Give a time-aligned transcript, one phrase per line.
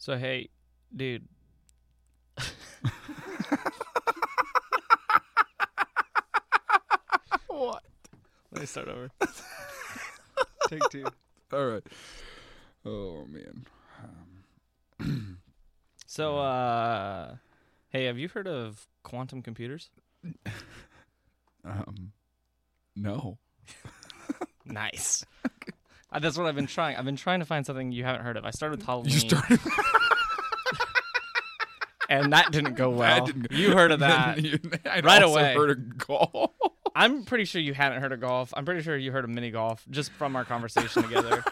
[0.00, 0.48] So hey,
[0.96, 1.28] dude.
[7.48, 7.82] What?
[8.50, 9.10] Let me start over.
[10.68, 11.04] Take two.
[11.52, 11.82] All right.
[12.86, 13.66] Oh man.
[14.98, 15.38] Um,
[16.06, 17.36] So uh
[17.90, 19.90] hey, have you heard of quantum computers?
[21.64, 22.12] um
[22.96, 23.36] no.
[24.64, 25.26] Nice.
[26.12, 26.96] Uh, That's what I've been trying.
[26.96, 28.44] I've been trying to find something you haven't heard of.
[28.44, 29.60] I started with Halloween, You started.
[32.08, 33.26] and that didn't go well.
[33.26, 34.38] didn't- You heard of that?
[34.90, 35.54] I'd Right also away.
[35.54, 36.50] Heard of golf.
[36.96, 38.52] I'm pretty sure you hadn't heard of golf.
[38.56, 41.44] I'm pretty sure you heard of mini golf just from our conversation together.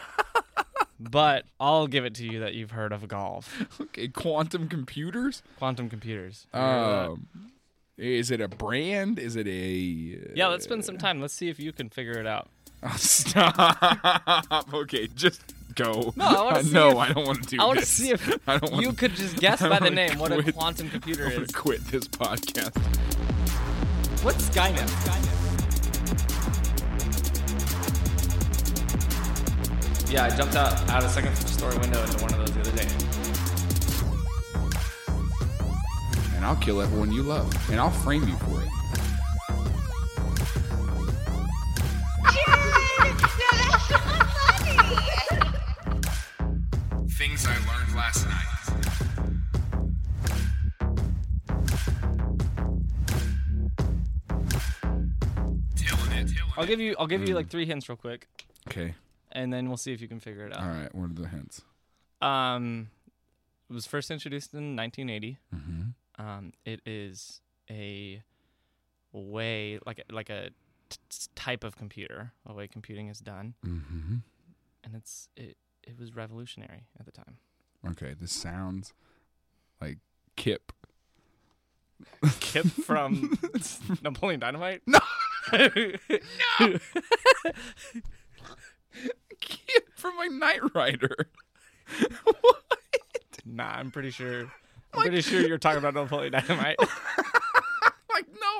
[0.99, 3.65] But I'll give it to you that you've heard of golf.
[3.79, 5.41] okay, quantum computers.
[5.57, 6.45] Quantum computers.
[6.53, 7.11] You heard of that?
[7.11, 7.27] Um,
[7.97, 9.17] is it a brand?
[9.17, 10.33] Is it a?
[10.35, 11.21] yeah, let's spend some time.
[11.21, 12.49] Let's see if you can figure it out.
[12.81, 14.73] Oh, stop.
[14.73, 15.41] Okay, just
[15.75, 16.13] go.
[16.15, 18.09] No, I wanna see no, if- I don't want to do I want to see
[18.11, 21.25] if I don't wanna, you could just guess by the name what a quantum computer
[21.25, 21.51] I'm gonna is.
[21.51, 22.75] quit this podcast.
[24.23, 24.87] What's Skynet?
[30.11, 32.71] Yeah, I jumped out out of second story window into one of those the other
[32.71, 32.87] day.
[36.35, 38.69] And I'll kill everyone you love, and I'll frame you for it.
[47.17, 48.45] Things I learned last night.
[55.75, 56.31] Tilling it.
[56.57, 58.27] I'll give you I'll give you like three hints real quick,
[58.67, 58.93] Okay.
[59.31, 60.75] and then we'll see if you can figure it All out.
[60.75, 60.95] right.
[60.95, 61.61] What are the hints?
[62.21, 62.89] Um,
[63.69, 65.37] it was first introduced in 1980.
[65.55, 66.25] Mm-hmm.
[66.27, 68.21] Um, it is a
[69.13, 70.53] way like a- like a t- t-
[71.35, 74.15] type of computer, the way computing is done, Mm-hmm.
[74.83, 77.37] and it's it it was revolutionary at the time.
[77.91, 78.13] Okay.
[78.19, 78.93] This sounds
[79.81, 79.97] like
[80.35, 80.71] Kip.
[82.39, 83.37] Kip from
[84.01, 84.81] Napoleon Dynamite.
[84.85, 84.99] No.
[85.53, 86.77] no.
[89.39, 91.15] Kip from like Knight Rider.
[93.45, 94.51] Nah, I'm pretty sure.
[94.93, 96.77] I'm pretty sure you're talking about Napoleon Dynamite.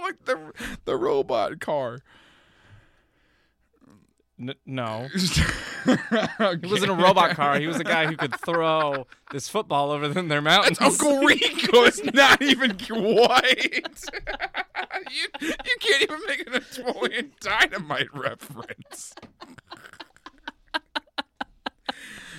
[0.10, 0.54] Like the
[0.86, 2.00] the robot car.
[4.40, 5.44] N- no, okay.
[6.62, 7.60] he wasn't a robot car.
[7.60, 10.80] He was a guy who could throw this football over them their mountains.
[10.80, 11.84] That's Uncle Rico.
[11.84, 14.02] It's not even white.
[15.12, 19.14] you, you can't even make an Napoleon Dynamite reference.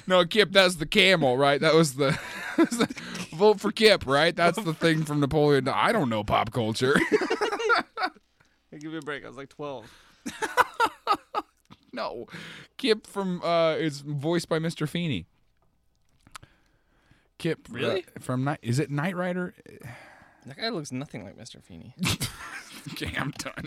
[0.07, 1.61] no, Kip, that's the camel, right?
[1.61, 2.19] That was the
[3.35, 4.35] vote for Kip, right?
[4.35, 5.69] That's the thing from Napoleon.
[5.69, 6.97] I don't know pop culture.
[8.79, 9.25] Give me a break.
[9.25, 9.87] I was like 12.
[11.93, 12.27] no,
[12.77, 14.89] Kip from uh is voiced by Mr.
[14.89, 15.27] Feeny.
[17.39, 18.05] Kip, uh, Really?
[18.21, 18.59] from Knight?
[18.63, 19.55] Is it Knight Rider?
[20.47, 21.63] That guy looks nothing like Mr.
[21.63, 21.95] Feeny.
[22.93, 23.67] Okay, I'm done.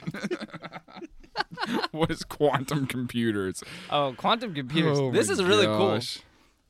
[1.92, 3.64] what is quantum computers?
[3.92, 4.98] Oh, quantum computers.
[5.00, 6.20] Oh this my is really gosh.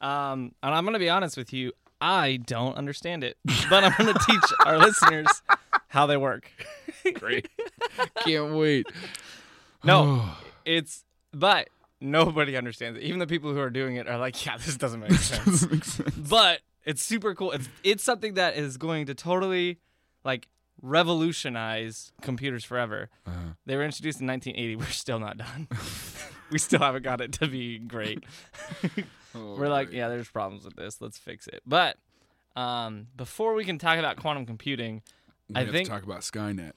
[0.02, 0.10] cool.
[0.10, 1.72] Um, and I'm gonna be honest with you.
[2.02, 3.38] I don't understand it,
[3.70, 5.42] but I'm gonna teach our listeners
[5.94, 6.52] how they work.
[7.14, 7.48] Great.
[8.26, 8.88] Can't wait.
[9.84, 10.28] No,
[10.66, 11.70] it's but
[12.02, 13.04] nobody understands it.
[13.04, 15.46] Even the people who are doing it are like, yeah, this doesn't make sense.
[15.46, 16.10] Doesn't make sense.
[16.16, 17.52] but it's super cool.
[17.52, 19.78] It's it's something that is going to totally
[20.24, 20.48] like
[20.82, 23.10] revolutionize computers forever.
[23.28, 23.32] Uh,
[23.66, 24.76] They were introduced in 1980.
[24.78, 25.68] We're still not done.
[26.52, 28.24] we still haven't got it to be great.
[29.36, 31.00] oh, We're like, yeah, there's problems with this.
[31.02, 31.62] Let's fix it.
[31.66, 31.98] But
[32.56, 35.02] um, before we can talk about quantum computing,
[35.50, 36.74] We I have think- to talk about Skynet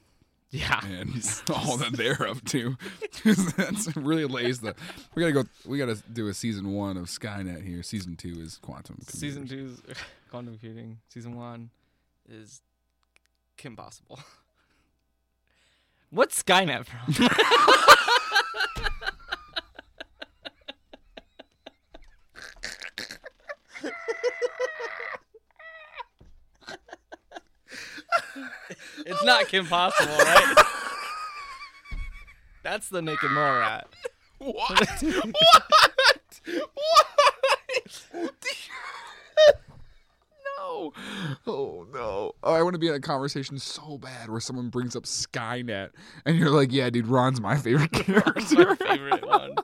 [0.51, 1.09] yeah, and
[1.51, 2.77] all that they're up to.
[3.57, 4.75] That's really lays the.
[5.15, 5.45] We gotta go.
[5.67, 7.83] We gotta do a season one of Skynet here.
[7.83, 8.99] Season two is quantum.
[9.09, 9.97] season two is
[10.31, 10.99] quantum computing.
[11.09, 11.71] Season one
[12.29, 12.63] is
[13.57, 14.21] Kim Possible.
[16.11, 17.29] What's Skynet from?
[29.07, 30.55] it's not Kim Possible, right?
[32.63, 33.87] That's the Nick and rat.
[34.39, 35.03] What?
[35.03, 36.41] what?
[36.83, 38.35] What?
[40.59, 40.93] no.
[41.47, 42.33] Oh no.
[42.43, 45.91] Oh, I want to be in a conversation so bad where someone brings up Skynet
[46.25, 49.55] and you're like, "Yeah, dude, Ron's my favorite character." my favorite one.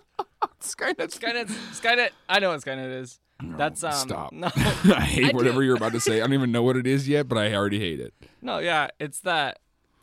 [0.61, 2.11] Skynet's Skynet, Skynet.
[2.29, 3.19] I know what Skynet is.
[3.57, 3.93] That's um.
[3.93, 4.33] Stop.
[4.33, 5.37] No, I hate I do.
[5.37, 6.17] whatever you're about to say.
[6.17, 8.15] I don't even know what it is yet, but I already hate it.
[8.41, 9.59] no, yeah, it's that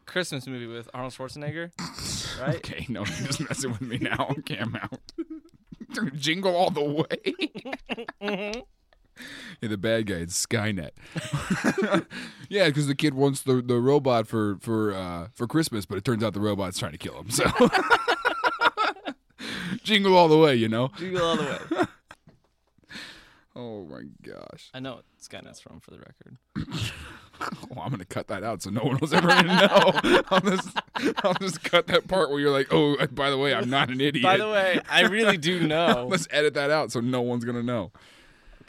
[0.06, 1.72] Christmas movie with Arnold Schwarzenegger,
[2.42, 2.56] right?
[2.58, 4.28] Okay, no, you're just messing with me now.
[4.40, 5.00] Okay, I'm out.
[6.16, 8.62] Jingle all the way.
[9.62, 10.92] Yeah, the bad guy is Skynet.
[12.50, 16.06] yeah, because the kid wants the, the robot for for uh, for Christmas, but it
[16.06, 17.30] turns out the robot's trying to kill him.
[17.30, 17.44] So
[19.84, 20.90] jingle all the way, you know.
[20.98, 21.86] Jingle all the way.
[23.60, 24.70] Oh my gosh.
[24.74, 26.38] I know Skynet's from for the record.
[27.70, 30.22] Well, I'm gonna cut that out so no one was ever gonna know.
[30.30, 30.78] I'll just
[31.24, 34.02] I'll just cut that part where you're like, oh, by the way, I'm not an
[34.02, 34.24] idiot.
[34.24, 36.06] By the way, I really do know.
[36.10, 37.94] Let's edit that out so no one's gonna know.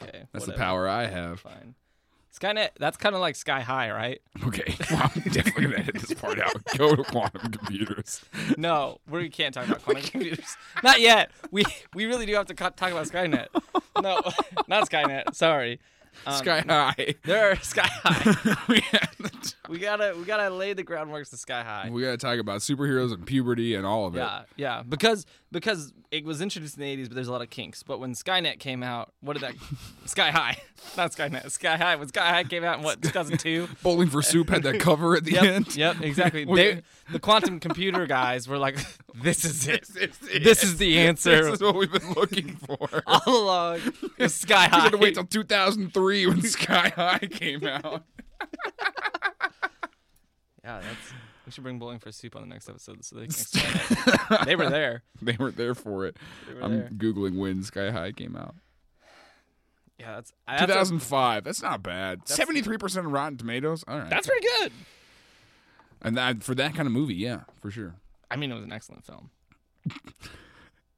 [0.00, 1.40] Okay, That's the power I have.
[1.40, 1.74] Fine.
[2.38, 2.70] Skynet.
[2.78, 4.20] That's kind of like Sky High, right?
[4.46, 6.54] Okay, well, I'm definitely gonna edit this part out.
[6.76, 8.24] Go to quantum computers.
[8.56, 10.56] No, we can't talk about quantum computers.
[10.82, 11.30] Not yet.
[11.50, 13.48] We we really do have to talk about Skynet.
[14.02, 14.20] No,
[14.68, 15.34] not Skynet.
[15.34, 15.80] Sorry.
[16.26, 17.14] Um, Sky high.
[17.24, 19.48] There are Sky High.
[19.70, 21.88] We, We gotta we gotta lay the groundwork to Sky High.
[21.90, 24.18] we gotta talk about superheroes and puberty and all of it.
[24.18, 24.82] Yeah, yeah.
[24.88, 27.82] Because because it was introduced in the '80s, but there's a lot of kinks.
[27.82, 29.54] But when Skynet came out, what did that?
[30.06, 30.58] Sky High,
[30.96, 31.50] not Skynet.
[31.50, 31.96] Sky High.
[31.96, 33.68] When Sky High came out in what 2002?
[33.82, 35.76] Bowling for Soup had that cover at the Yep, end.
[35.76, 36.44] yep, exactly.
[36.44, 36.82] They,
[37.12, 38.76] the quantum computer guys were like,
[39.14, 39.86] "This is it.
[39.88, 40.44] This is it.
[40.44, 43.02] This is the answer This is what we've been looking for.
[43.06, 43.80] all along."
[44.28, 44.80] Sky We High.
[44.80, 48.02] had to wait till 2003 when Sky High came out.
[50.76, 51.12] Yeah, that's.
[51.46, 54.44] We should bring Bowling for Soup on the next episode so they can explain it.
[54.46, 55.02] They were there.
[55.22, 56.16] They weren't there for it.
[56.62, 56.90] I'm there.
[56.94, 58.54] googling when Sky High came out.
[59.98, 60.32] Yeah, that's.
[60.46, 61.44] that's a- 2005.
[61.44, 62.20] That's not bad.
[62.26, 63.84] That's- 73% Rotten Tomatoes.
[63.88, 64.08] All right.
[64.10, 64.72] That's pretty good.
[66.02, 67.94] and that for that kind of movie, yeah, for sure.
[68.30, 69.30] I mean, it was an excellent film.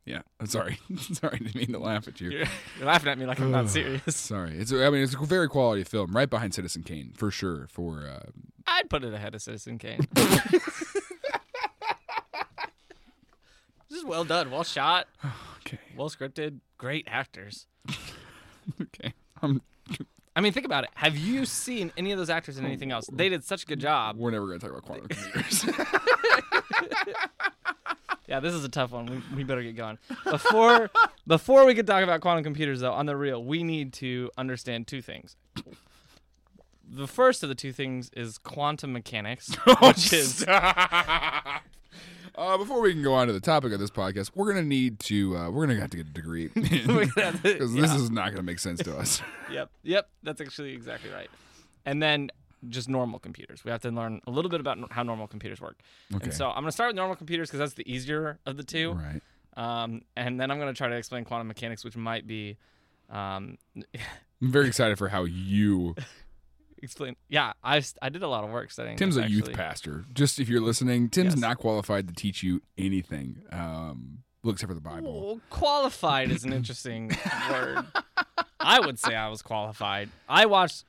[0.04, 0.22] Yeah.
[0.40, 0.78] I'm sorry.
[0.98, 2.30] sorry, I didn't mean to laugh at you.
[2.30, 2.46] You're,
[2.76, 4.16] you're laughing at me like I'm not serious.
[4.16, 4.58] Sorry.
[4.58, 7.68] It's I mean it's a very quality film, right behind Citizen Kane for sure.
[7.70, 8.30] For uh,
[8.66, 10.00] I'd put it ahead of Citizen Kane.
[10.14, 10.62] this
[13.90, 15.06] is well done, well shot,
[15.66, 17.66] okay, well scripted, great actors.
[18.80, 19.12] okay.
[19.40, 19.62] Um,
[20.34, 20.90] I mean, think about it.
[20.94, 23.04] Have you seen any of those actors in anything else?
[23.12, 24.16] They did such a good job.
[24.16, 25.64] we're never gonna talk about quantum computers.
[28.32, 29.04] Yeah, this is a tough one.
[29.04, 29.98] We, we better get going.
[30.24, 30.88] Before
[31.26, 34.86] before we can talk about quantum computers, though, on the real, we need to understand
[34.86, 35.36] two things.
[36.94, 40.44] The first of the two things is quantum mechanics, which is
[42.34, 44.98] Uh, before we can go on to the topic of this podcast, we're gonna need
[45.00, 47.94] to uh, we're gonna have to get a degree because this Yeah.
[47.94, 49.20] is not gonna make sense to us.
[49.52, 49.70] Yep.
[49.82, 50.08] Yep.
[50.22, 51.28] That's actually exactly right.
[51.84, 52.30] And then
[52.68, 53.64] just normal computers.
[53.64, 55.78] We have to learn a little bit about n- how normal computers work.
[56.14, 56.24] Okay.
[56.24, 58.62] And so I'm going to start with normal computers because that's the easier of the
[58.64, 58.92] two.
[58.92, 59.20] right.
[59.56, 62.56] Um, and then I'm going to try to explain quantum mechanics, which might be
[63.10, 63.84] um, I'm
[64.40, 65.96] very excited for how you.
[66.82, 67.16] Explain.
[67.28, 67.80] Yeah, I
[68.10, 68.96] did a lot of work studying.
[68.96, 70.04] Tim's this, a youth pastor.
[70.12, 71.40] Just if you're listening, Tim's Yes.
[71.40, 75.26] not qualified to teach you anything, um, well, except for the Bible.
[75.26, 77.10] Well, qualified is an interesting
[77.50, 77.84] word.
[78.60, 80.10] I would say I was qualified.
[80.28, 80.84] I watched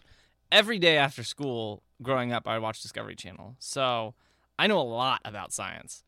[0.51, 2.47] every day after school growing up.
[2.47, 4.13] I watched Discovery Channel, so
[4.59, 6.03] I know a lot about science.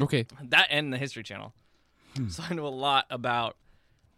[0.00, 0.26] Okay.
[0.42, 1.52] That and the History Channel.
[2.16, 2.28] Hmm.
[2.28, 3.56] So I know a lot about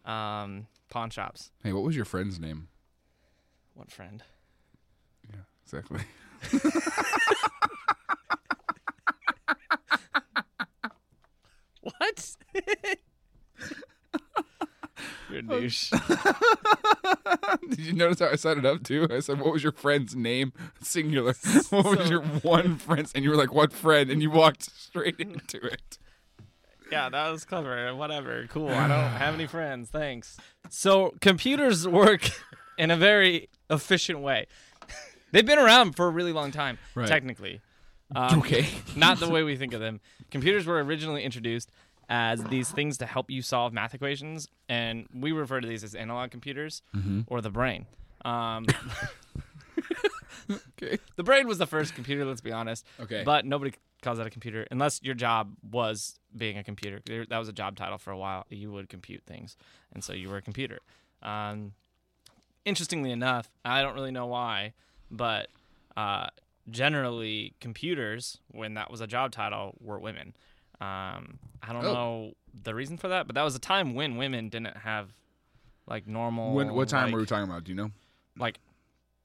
[0.05, 1.51] um, pawn shops.
[1.63, 2.67] Hey, what was your friend's name?
[3.77, 4.23] What friend?
[5.29, 6.01] Yeah, exactly.
[11.81, 12.35] What?
[15.29, 15.57] You're oh.
[15.57, 15.91] a douche.
[17.69, 19.07] Did you notice how I set it up too?
[19.09, 21.33] I said, "What was your friend's name?" Singular.
[21.69, 23.13] What was So- your one friend's?
[23.13, 25.97] And you were like, "What friend?" And you walked straight into it.
[26.91, 27.93] Yeah, that was clever.
[27.95, 28.47] Whatever.
[28.47, 28.69] Cool.
[28.69, 29.89] I don't have any friends.
[29.89, 30.37] Thanks.
[30.69, 32.29] So computers work
[32.77, 34.45] in a very efficient way.
[35.31, 37.07] They've been around for a really long time, Right.
[37.07, 37.61] technically.
[38.15, 38.67] Um, Okay.
[38.95, 39.99] not the way we think of them.
[40.31, 41.69] Computers were originally introduced
[42.09, 45.93] as these things to help you solve math equations, and we refer to these as
[45.95, 47.21] analog computers Mm-hmm.
[47.27, 47.85] or the brain.
[48.23, 48.65] Um,
[50.81, 50.97] Okay.
[51.17, 52.85] the brain was the first computer, let's be honest.
[53.01, 53.23] Okay.
[53.25, 57.01] But nobody calls that a computer unless your job was being a computer.
[57.29, 58.45] That was a job title for a while.
[58.49, 59.57] You would compute things,
[59.93, 60.79] and so you were a computer.
[61.21, 61.73] Um,
[62.67, 64.73] interestingly enough, I don't really know why,
[65.09, 65.47] but
[65.95, 66.27] uh,
[66.69, 70.35] generally computers, when that was a job title, were women.
[70.81, 71.93] Um, I don't Oh.
[71.93, 75.13] know the reason for that, but that was a time when women didn't have
[75.87, 76.53] like normal.
[76.53, 76.73] when?
[76.73, 77.63] What time like, were we talking about?
[77.63, 77.91] Do you know?
[78.37, 78.59] like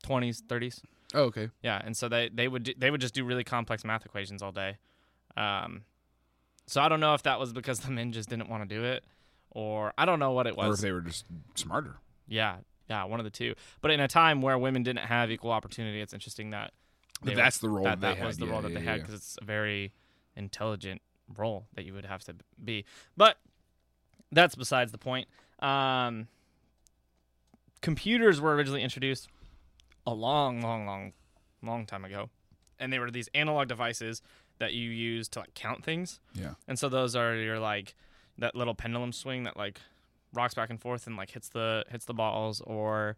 [0.04, 0.80] 20s, 30s.
[1.14, 1.50] Oh, okay.
[1.62, 4.40] Yeah, and so they they would do, they would just do really complex math equations
[4.42, 4.78] all day.
[5.36, 5.82] Um,
[6.66, 8.84] so I don't know if that was because the men just didn't want to do
[8.84, 9.04] it,
[9.50, 11.96] or I don't know what it was, Or if they were just smarter.
[12.26, 12.58] yeah,
[12.92, 13.54] yeah, one of the two.
[13.80, 16.72] But in a time where women didn't have equal opportunity, it's interesting that
[17.22, 18.26] that's the role that, they that had.
[18.26, 19.92] was the Yeah, role that yeah, they had because it's a very
[20.36, 21.00] intelligent
[21.36, 22.84] role that you would have to be.
[23.16, 23.38] But
[24.30, 25.26] that's besides the point.
[25.60, 26.28] Um,
[27.80, 29.28] computers were originally introduced
[30.06, 31.12] a long, long, long,
[31.62, 32.28] long time ago,
[32.78, 34.22] and they were these analog devices
[34.58, 36.20] that you use to like count things.
[36.34, 36.54] Yeah.
[36.68, 37.94] And so those are your like
[38.38, 39.80] that little pendulum swing that like
[40.32, 43.16] rocks back and forth and like hits the hits the balls, or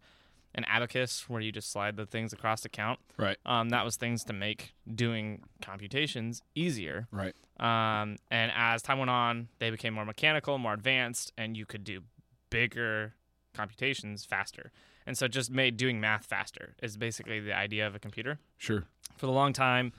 [0.53, 2.99] an abacus where you just slide the things across to count.
[3.17, 3.37] Right.
[3.45, 7.07] Um, that was things to make doing computations easier.
[7.11, 7.35] Right.
[7.59, 11.83] Um, and as time went on, they became more mechanical, more advanced, and you could
[11.83, 12.01] do
[12.49, 13.15] bigger
[13.53, 14.71] computations faster.
[15.05, 18.39] And so it just made doing math faster is basically the idea of a computer.
[18.57, 18.85] Sure.
[19.17, 19.93] For the long time,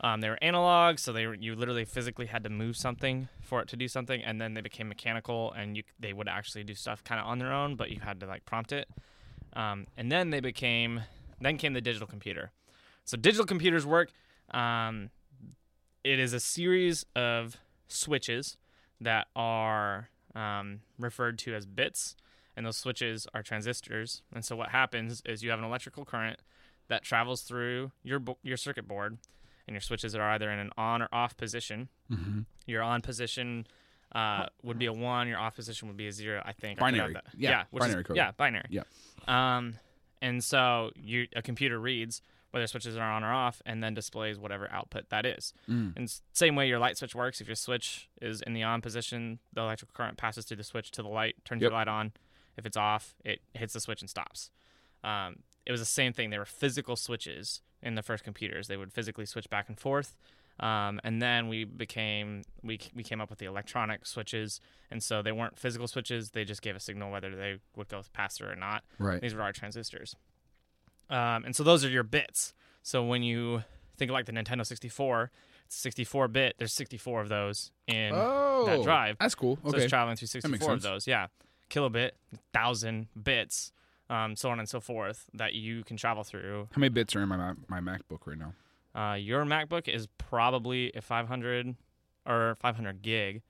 [0.00, 3.62] um, they were analog, so they were, you literally physically had to move something for
[3.62, 6.74] it to do something, and then they became mechanical, and you they would actually do
[6.74, 8.88] stuff kind of on their own, but you had to like prompt it.
[9.54, 11.02] Um, and then they became
[11.40, 12.52] then came the digital computer.
[13.04, 14.10] So digital computers work.
[14.50, 15.10] Um,
[16.04, 17.56] it is a series of
[17.88, 18.56] switches
[19.00, 22.16] that are um, referred to as bits,
[22.56, 24.22] and those switches are transistors.
[24.32, 26.40] And so what happens is you have an electrical current
[26.88, 29.18] that travels through your your circuit board,
[29.66, 31.88] and your switches are either in an on or off position.
[32.10, 32.40] Mm-hmm.
[32.66, 33.66] Your on position
[34.14, 35.28] uh, would be a one.
[35.28, 36.42] Your off position would be a zero.
[36.44, 37.12] I think I could have Binary.
[37.14, 37.24] that.
[37.36, 38.16] Yeah, which is- binary code.
[38.16, 38.66] Yeah, binary.
[38.70, 38.82] Yeah.
[39.26, 39.74] Um,
[40.22, 44.38] and so you a computer reads whether switches are on or off, and then displays
[44.38, 45.52] whatever output that is.
[45.68, 45.94] Mm.
[45.96, 47.40] And same way your light switch works.
[47.42, 50.90] If your switch is in the on position, the electrical current passes through the switch
[50.92, 51.70] to the light, turns Yep.
[51.70, 52.12] your light on.
[52.56, 54.50] If it's off, it hits the switch and stops.
[55.04, 56.30] Um, it was the same thing.
[56.30, 58.68] They were physical switches in the first computers.
[58.68, 60.16] They would physically switch back and forth.
[60.58, 65.20] Um, and then we became we we came up with the electronic switches, and so
[65.20, 66.30] they weren't physical switches.
[66.30, 68.82] They just gave a signal whether they would go past through or not.
[68.98, 69.20] Right.
[69.20, 70.16] These were our transistors.
[71.10, 72.54] Um, and so those are your bits.
[72.82, 73.64] So when you
[73.96, 75.30] think of like the Nintendo 64,
[75.66, 76.54] it's 64 bit.
[76.58, 79.16] There's 64 of those in oh, that drive.
[79.20, 79.58] That's cool.
[79.64, 79.70] Okay.
[79.70, 81.06] So it's traveling through 64 of those.
[81.06, 81.26] Yeah.
[81.68, 82.12] Kilobit,
[82.52, 83.72] thousand bits,
[84.10, 86.68] um, so on and so forth that you can travel through.
[86.72, 88.52] How many bits are in my my MacBook right now?
[88.94, 91.74] Uh, your MacBook is probably a 500
[92.26, 93.42] or 500 gig.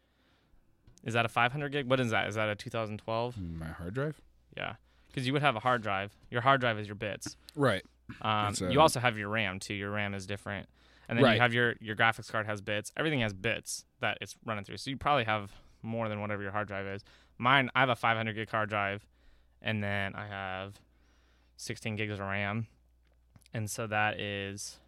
[1.05, 1.89] Is that a 500 gig?
[1.89, 2.27] What is that?
[2.29, 3.37] Is that a 2012?
[3.41, 4.21] My hard drive.
[4.57, 4.75] Yeah.
[5.07, 6.17] Because you would have a hard drive.
[6.31, 7.37] Your hard drive is your bits.
[7.55, 7.85] Right.
[8.23, 9.75] Um, uh, you also have your RAM too.
[9.75, 10.69] Your RAM is different,
[11.09, 11.35] and then Right.
[11.35, 12.93] you have your your graphics card has bits.
[12.97, 14.77] Everything has bits that it's running through.
[14.77, 17.03] So you probably have more than whatever your hard drive is.
[17.39, 19.07] Mine, I have a 500 gig hard drive,
[19.63, 20.75] and then I have
[21.57, 22.67] 16 gigs of RAM,
[23.55, 24.79] and so that is,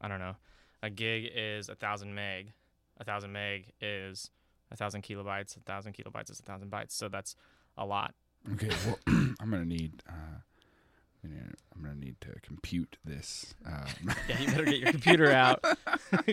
[0.00, 0.36] I don't know,
[0.82, 2.52] a gig is a thousand meg,
[2.98, 4.30] a thousand meg is
[4.70, 6.92] a thousand kilobytes, a thousand kilobytes is a thousand bytes.
[6.92, 7.34] So that's
[7.76, 8.14] a lot.
[8.52, 8.70] Okay.
[8.86, 8.98] Well,
[9.40, 10.02] I'm gonna need.
[10.08, 10.12] Uh,
[11.24, 13.54] I'm gonna- need to compute this.
[13.66, 13.84] Um,
[14.28, 15.64] Yeah, you better get your computer out.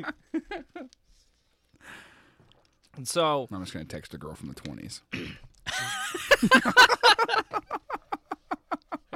[2.96, 5.02] and so I'm just gonna text a girl from the 20s.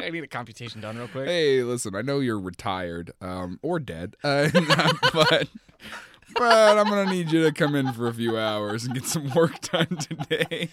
[0.07, 1.27] I need a computation done real quick.
[1.27, 1.93] Hey, listen.
[1.93, 4.47] I know you're retired um, or dead, uh,
[5.13, 5.49] but
[6.33, 9.29] but I'm gonna need you to come in for a few hours and get some
[9.33, 10.69] work done today.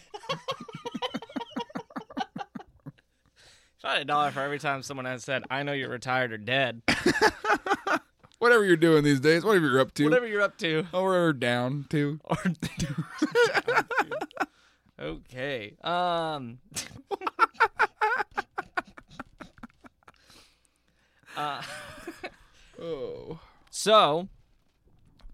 [3.76, 6.32] If I had a dollar for every time someone has said, "I know you're retired
[6.32, 6.82] or dead,"
[8.38, 11.86] Whatever you're doing these days, whatever you're up to, whatever you're up to, or down
[11.90, 12.20] to.
[12.24, 12.36] or
[15.00, 15.74] okay.
[15.82, 16.58] Um.
[21.36, 21.62] Uh,
[22.80, 23.38] Oh.
[23.70, 24.28] So,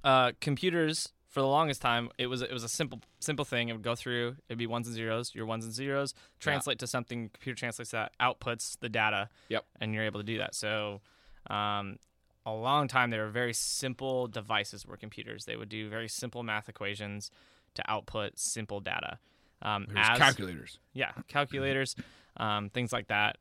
[0.04, 3.68] uh, computers for the longest time, it was it was a simple simple thing.
[3.68, 4.36] It would go through.
[4.48, 5.34] It'd be ones and zeros.
[5.34, 7.30] Your ones and zeros translate to something.
[7.32, 9.28] Computer translates that, outputs the data.
[9.48, 9.64] Yep.
[9.80, 10.54] And you're able to do that.
[10.54, 11.00] So,
[11.48, 11.96] um,
[12.44, 14.86] a long time they were very simple devices.
[14.86, 15.44] Were computers.
[15.44, 17.30] They would do very simple math equations
[17.74, 19.18] to output simple data.
[19.62, 20.78] Um, as calculators.
[20.94, 21.94] yeah, calculators,
[22.38, 23.36] um, things like that.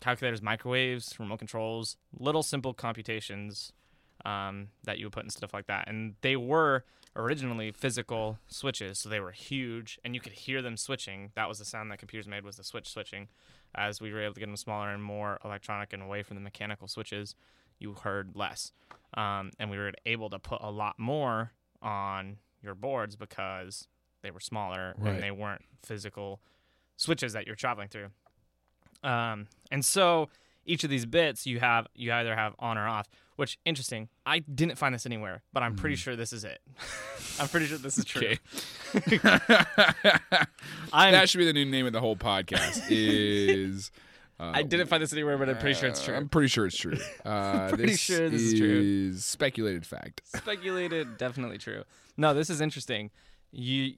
[0.00, 3.72] Calculators, microwaves, remote controls, little simple computations
[4.24, 5.88] um, that you would put in stuff like that.
[5.88, 6.84] And they were
[7.14, 11.30] originally physical switches, so they were huge, and you could hear them switching.
[11.34, 13.28] That was the sound that computers made was the switch switching.
[13.74, 16.42] As we were able to get them smaller and more electronic and away from the
[16.42, 17.34] mechanical switches,
[17.78, 18.72] you heard less,
[19.14, 23.86] um, and we were able to put a lot more on your boards because
[24.22, 25.14] they were smaller Right.
[25.14, 26.40] and they weren't physical
[26.96, 28.08] switches that you're traveling through.
[29.06, 30.28] Um, and so
[30.66, 33.08] each of these bits you have you either have on or off.
[33.36, 34.08] Which interesting.
[34.24, 36.58] I didn't find this anywhere, but I'm pretty sure this is it.
[37.38, 38.34] I'm pretty sure this is true.
[38.96, 39.28] Okay.
[40.92, 42.86] That should be the new name of the whole podcast.
[42.90, 43.90] Is
[44.40, 46.14] uh, I didn't find this anywhere, but I'm pretty sure it's uh, true.
[46.14, 46.96] I'm pretty sure it's true.
[47.24, 49.10] Uh, Pretty this sure this is true.
[49.10, 50.22] is speculated fact.
[50.24, 51.84] Speculated, definitely true.
[52.16, 53.10] No, this is interesting.
[53.52, 53.94] You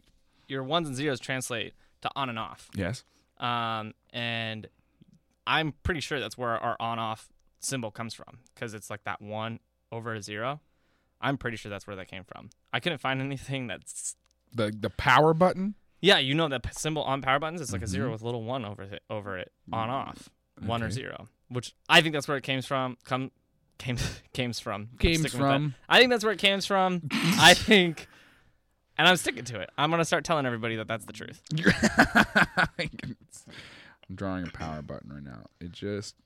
[0.49, 2.69] your ones and zeros translate to on and off.
[2.75, 3.05] Yes.
[3.39, 4.67] Um, and
[5.49, 7.29] I'm pretty sure that's where our on-off
[7.59, 9.59] symbol comes from because it's like that one
[9.91, 10.61] over a zero.
[11.21, 12.51] I'm pretty sure that's where that came from.
[12.73, 14.15] I couldn't find anything that's
[14.55, 15.75] The the power button.
[16.01, 17.61] yeah, you know the symbol on power buttons.
[17.61, 17.89] It's like a Mhm.
[17.89, 20.29] zero with a little one over it, over it on off,
[20.61, 21.29] one or zero.
[21.49, 22.99] Which I think that's where it came from.
[23.05, 23.31] Come,
[23.79, 23.97] came,
[24.35, 24.91] came from.
[25.01, 25.39] Came with that.
[25.39, 25.75] from.
[25.89, 27.09] I think that's where it came from.
[27.13, 28.07] I think,
[28.99, 29.71] and I'm sticking to it.
[29.79, 31.43] I'm gonna start telling everybody that that's the truth.
[34.09, 35.47] I'm drawing a power button right now.
[35.61, 36.17] It just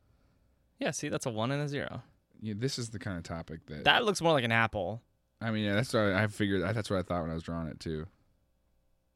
[0.78, 2.02] Yeah, see, that's a one and a zero.
[2.40, 5.02] yeah, this is the kind of topic that, That looks more like an apple.
[5.40, 6.62] I mean, yeah, that's what I, I figured.
[6.62, 8.06] That's what I thought when I was drawing it too.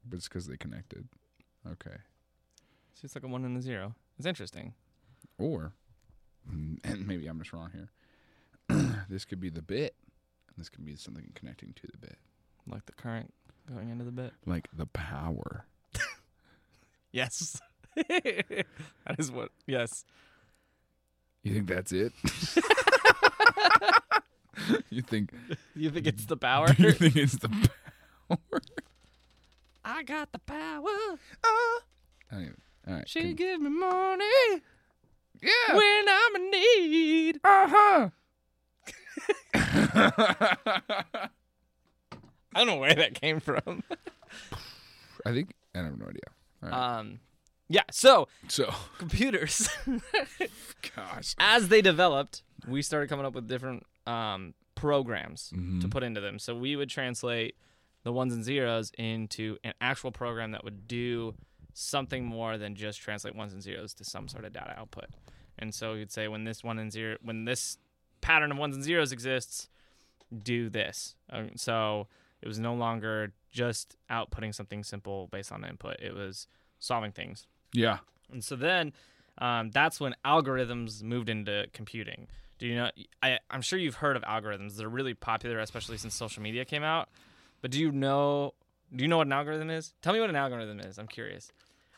[0.05, 1.07] But it's because they connected.
[1.65, 1.95] Okay.
[2.95, 3.95] See, it's like a one and a zero.
[4.17, 4.73] It's interesting.
[5.37, 5.71] Or,
[6.51, 7.89] mm, and maybe I'm just wrong here.
[9.09, 9.95] this could be the bit.
[10.49, 12.17] and This could be something connecting to the bit,
[12.69, 13.33] Like the current
[13.69, 14.33] going into the bit.
[14.45, 15.65] like the power.
[17.11, 17.59] Yes.
[18.09, 19.49] that is what.
[19.65, 20.05] Yes.
[21.43, 22.13] You think that's it?
[24.89, 25.31] you think?
[25.75, 26.67] You think it's the power?
[26.77, 28.37] you think it's the power?
[29.83, 30.83] I got the power.
[31.43, 31.79] I
[32.31, 33.09] don't even- all right.
[33.09, 34.61] She can- give me money
[35.41, 35.75] yeah.
[35.75, 37.39] when I'm in need.
[37.43, 38.09] Uh huh.
[42.55, 43.83] I don't know where that came from.
[45.25, 46.21] I think I have no idea.
[46.63, 46.97] All right.
[46.99, 47.19] Um,
[47.69, 47.83] yeah.
[47.91, 49.69] So so, computers,
[50.95, 51.35] gosh.
[51.39, 55.91] as they developed, we started coming up with different um, programs to Mhm.
[55.91, 56.39] put into them.
[56.39, 57.55] So we would translate
[58.03, 61.35] the ones and zeros into an actual program that would do
[61.73, 65.05] something more than just translate ones and zeros to some sort of data output.
[65.59, 67.77] And so you'd say when this one and zero, when this
[68.21, 69.67] pattern of ones and zeros exists,
[70.43, 71.15] do this.
[71.29, 72.07] Um, so
[72.41, 75.99] it was no longer just outputting something simple based on input.
[75.99, 76.47] It was
[76.79, 77.45] solving things.
[77.73, 77.99] Yeah.
[78.31, 78.93] And so then
[79.37, 82.27] um, that's when algorithms moved into computing.
[82.59, 82.89] Do you know?
[83.21, 84.77] I, I'm sure you've heard of algorithms.
[84.77, 87.09] They're really popular, especially since social media came out.
[87.61, 88.53] But do you know?
[88.95, 89.93] Do you know what an algorithm is?
[90.01, 90.97] Tell me what an algorithm is.
[90.97, 91.51] I'm curious.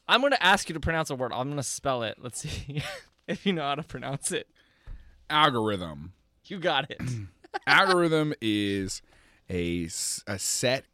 [0.07, 1.31] I'm going to ask you to pronounce a word.
[1.31, 2.17] I'm going to spell it.
[2.19, 2.81] Let's see
[3.27, 4.47] if you know how to pronounce it.
[5.29, 6.13] Algorithm.
[6.45, 6.99] You got it.
[7.67, 9.03] Algorithm is
[9.51, 9.87] a,
[10.25, 10.85] a set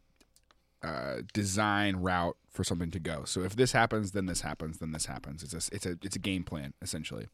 [0.86, 3.24] uh, design route for something to go.
[3.24, 5.42] So if this happens, then this happens, then this happens.
[5.42, 7.26] It's a s- it's a it's a game plan essentially.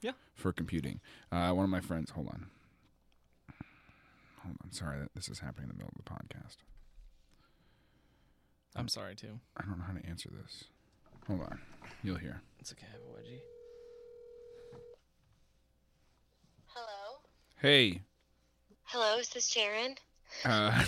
[0.00, 0.12] Yeah.
[0.34, 1.00] For computing,
[1.32, 2.10] uh, one of my friends.
[2.12, 2.46] Hold on.
[4.42, 4.70] Hold on.
[4.72, 6.56] Sorry that this is happening in the middle of the podcast.
[8.76, 9.40] I'm sorry too.
[9.56, 10.64] I don't know how to answer this.
[11.26, 11.58] Hold on.
[12.04, 12.42] You'll hear.
[12.60, 12.86] It's okay.
[12.88, 13.40] I have a wedgie.
[16.66, 17.20] Hello.
[17.60, 18.02] Hey.
[18.84, 19.94] Hello, is this Sharon?
[20.44, 20.70] Uh,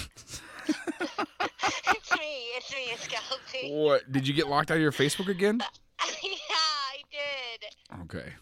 [0.68, 2.52] it's me.
[2.56, 3.72] It's me, it's Kelsey.
[3.72, 4.11] what?
[4.12, 5.58] Did you get locked out of your Facebook again?
[6.22, 7.64] yeah, I did.
[8.04, 8.32] Okay.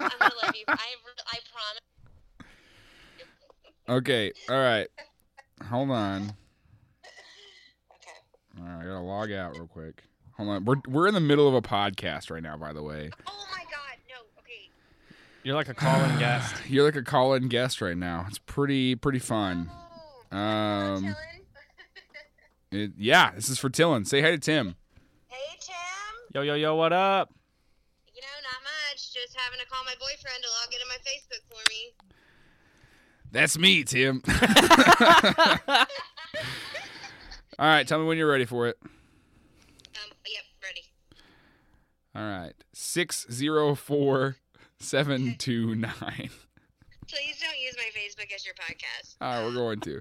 [0.00, 0.64] I'm gonna love you.
[0.68, 0.78] I,
[1.26, 1.80] I promise.
[3.88, 4.32] Okay.
[4.48, 4.88] All right.
[5.68, 6.22] Hold on.
[6.22, 6.30] Okay.
[8.60, 10.04] All right, I gotta log out real quick.
[10.36, 10.64] Hold on.
[10.64, 13.10] We're we're in the middle of a podcast right now, by the way.
[13.26, 14.14] Oh my God, no.
[14.40, 14.70] Okay.
[15.42, 16.54] You're like a call-in guest.
[16.68, 18.24] You're like a call-in guest right now.
[18.28, 19.70] It's pretty pretty fun.
[20.34, 21.14] Um.
[22.72, 24.04] It, yeah, this is for Tillin.
[24.04, 24.74] Say hi to Tim.
[25.28, 25.74] hey Tim.
[26.34, 27.32] Yo yo yo, what up?
[28.12, 29.14] You know, not much.
[29.14, 31.94] Just having to call my boyfriend to log into my Facebook for me.
[33.30, 34.22] That's me, Tim.
[37.60, 38.76] All right, tell me when you're ready for it.
[38.82, 38.90] Um.
[40.26, 40.44] Yep.
[40.64, 40.82] Ready.
[42.16, 44.38] All right, six zero four
[44.80, 46.30] seven two nine.
[47.14, 49.14] Please don't use my Facebook as your podcast.
[49.20, 50.00] All right, we're going to.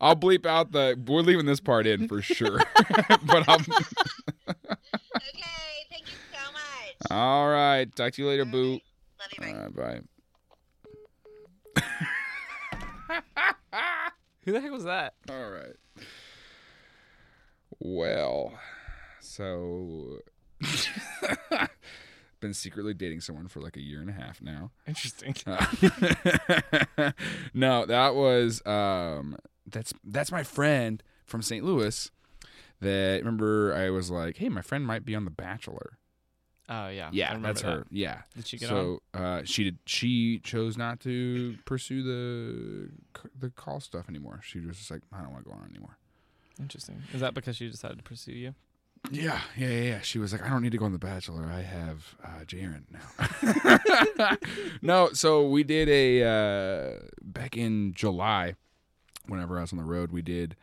[0.00, 0.98] I'll bleep out the.
[1.06, 2.62] We're leaving this part in for sure.
[3.26, 3.60] but I'm.
[3.60, 4.64] Okay.
[5.90, 7.10] Thank you so much.
[7.10, 7.94] All right.
[7.94, 8.72] Talk to you later, boo.
[8.72, 8.80] Love
[9.36, 9.42] you.
[9.42, 9.52] Bye.
[9.52, 10.00] All right,
[13.76, 13.82] bye.
[14.44, 15.12] Who the heck was that?
[15.28, 15.76] All right.
[17.80, 18.58] Well,
[19.20, 20.20] so
[22.40, 24.70] been secretly dating someone for like a year and a half now.
[24.86, 25.34] Interesting.
[25.46, 27.12] Uh,
[27.54, 31.64] no, that was um that's that's my friend from St.
[31.64, 32.10] Louis
[32.80, 35.98] that remember I was like, "Hey, my friend might be on The Bachelor."
[36.68, 37.10] Oh yeah.
[37.12, 37.68] Yeah, that's that.
[37.68, 37.86] her.
[37.90, 38.22] Yeah.
[38.34, 38.76] Did she get on?
[39.14, 39.78] so uh, she did.
[39.86, 42.90] She chose not to pursue the
[43.38, 44.40] the call stuff anymore.
[44.42, 45.96] She was just like, I don't want to go on anymore.
[46.60, 47.02] Interesting.
[47.12, 48.54] Is that because she decided to pursue you?
[49.10, 50.00] Yeah, yeah, yeah.
[50.00, 51.44] She was like, I don't need to go on The Bachelor.
[51.46, 54.36] I have uh, Jaron now.
[54.82, 58.54] no, so we did a uh, back in July,
[59.26, 60.56] whenever I was on the road, we did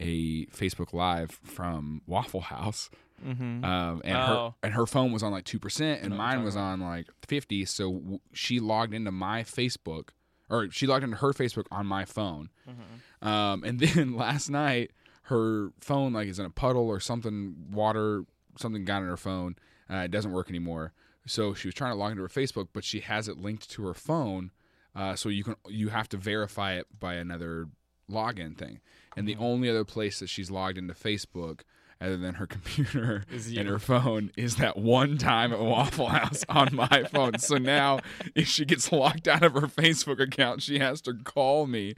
[0.00, 2.90] a Facebook Live from Waffle House.
[3.26, 3.64] Mm-hmm.
[3.64, 4.54] Um, and her Oh.
[4.62, 6.80] and her phone was on like two percent, and know what you're mine was on
[6.80, 7.64] like fifty.
[7.64, 10.08] So w- she logged into my Facebook,
[10.50, 12.50] or she logged into her Facebook on my phone.
[12.68, 13.26] Mm-hmm.
[13.26, 14.90] Um, and then last night,
[15.26, 18.24] her phone like is in a puddle or something, water,
[18.56, 19.56] something got in her phone.
[19.90, 20.92] Uh, it doesn't work anymore.
[21.26, 23.84] So she was trying to log into her Facebook, but she has it linked to
[23.86, 24.52] her phone.
[24.94, 27.68] Uh, so you can you have to verify it by another
[28.10, 28.80] login thing.
[29.16, 31.62] And the only other place that she's logged into Facebook,
[32.00, 36.68] other than her computer and her phone, is that one time at Waffle House on
[36.74, 37.38] my phone.
[37.38, 38.00] So now,
[38.34, 41.94] if she gets locked out of her Facebook account, she has to call me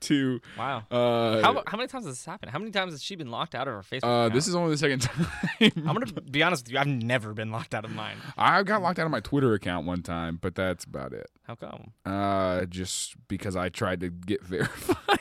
[0.00, 0.40] to.
[0.58, 0.84] Wow.
[0.90, 2.52] Uh, How, how many times has this happened?
[2.52, 4.04] How many times has she been locked out of her Facebook?
[4.04, 4.34] uh, account?
[4.34, 5.26] this is only the second time.
[5.60, 6.78] I'm gonna be honest with you.
[6.78, 8.16] I've never been locked out of mine.
[8.36, 11.28] I got locked out of my Twitter account one time, but that's about it.
[11.44, 11.92] How come?
[12.04, 15.19] Uh, just because I tried to get verified.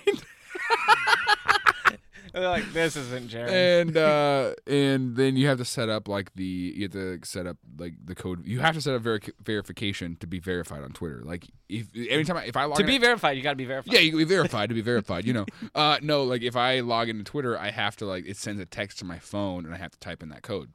[2.33, 3.53] They're like, this isn't Jeremy.
[3.53, 7.47] and uh and then you have to set up like the you have to set
[7.47, 8.45] up like the code.
[8.45, 11.21] You have to set up veri- verification to be verified on twitter.
[11.23, 13.65] Like if anytime I, if i log to in- be verified, you got to be
[13.65, 13.93] verified.
[13.93, 15.45] yeah you can be verified to be verified you know.
[15.75, 18.65] Uh no like if i log into twitter i have to like it sends a
[18.65, 20.71] text to my phone and i have to type in that code.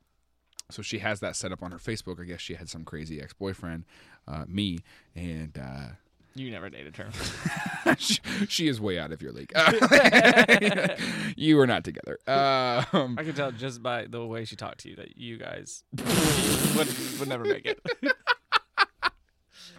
[0.70, 2.20] So she has that set up on her facebook.
[2.20, 3.84] I guess she had some crazy ex-boyfriend
[4.26, 4.78] uh me
[5.14, 5.88] and uh
[6.36, 7.96] You never dated her.
[7.98, 8.18] she,
[8.48, 9.52] she is way out of your league.
[11.36, 12.18] you were not together.
[12.26, 15.84] Um, I can tell just by the way she talked to you that you guys
[16.76, 16.88] would,
[17.20, 17.80] would never make it.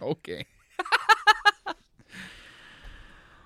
[0.00, 0.46] okay.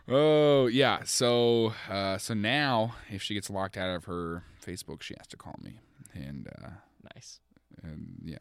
[0.09, 1.01] oh yeah.
[1.05, 5.37] So uh, so now, if she gets locked out of her Facebook, she has to
[5.37, 5.81] call me,
[6.15, 6.69] and uh,
[7.15, 7.41] nice.
[7.83, 8.39] and yeah.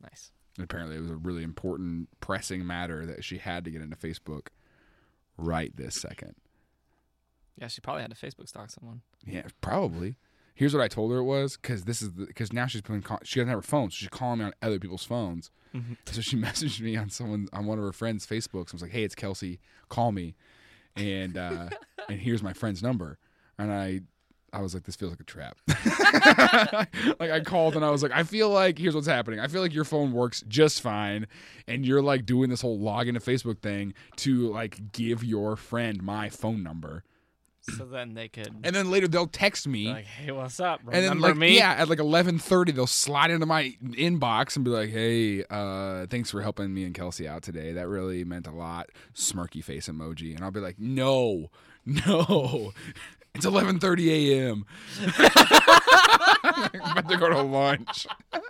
[0.00, 0.30] Nice.
[0.58, 4.48] Apparently, it was a really important, pressing matter that she had to get into Facebook
[5.36, 6.34] right this second.
[7.60, 9.02] Yeah, she probably had to Facebook stalk someone.
[9.24, 10.16] Yeah, probably.
[10.56, 13.18] Here's what I told her it was because this is because now she's been call-
[13.24, 15.50] she doesn't have her phone, so she's calling me on other people's phones.
[15.74, 15.96] Mhm.
[16.06, 18.68] So she messaged me on someone on one of her friends' Facebooks.
[18.68, 19.58] I was like, "Hey, it's Kelsey.
[19.88, 20.36] Call me."
[20.94, 21.70] And uh,
[22.08, 23.18] and here's my friend's number.
[23.58, 24.02] And I
[24.54, 25.58] I was like, this feels like a trap.
[27.20, 29.40] like I called and I was like, I feel like here's what's happening.
[29.40, 31.26] I feel like your phone works just fine,
[31.66, 36.02] and you're like doing this whole login to Facebook thing to like give your friend
[36.02, 37.04] my phone number,
[37.62, 39.88] So then they could and then later they'll text me.
[39.88, 40.80] like, hey, what's up?
[40.90, 41.56] and then like me?
[41.56, 46.06] yeah, at like eleven thirty, they'll slide into my inbox and be like, "Hey, uh,
[46.06, 47.72] thanks for helping me and Kelsey out today.
[47.72, 51.50] That really meant a lot." Smirky face emoji, and I'll be like, "No,
[51.86, 52.72] no,
[53.34, 54.64] it's eleven thirty a.m.
[55.18, 55.24] I'm
[56.74, 58.06] about to go to lunch."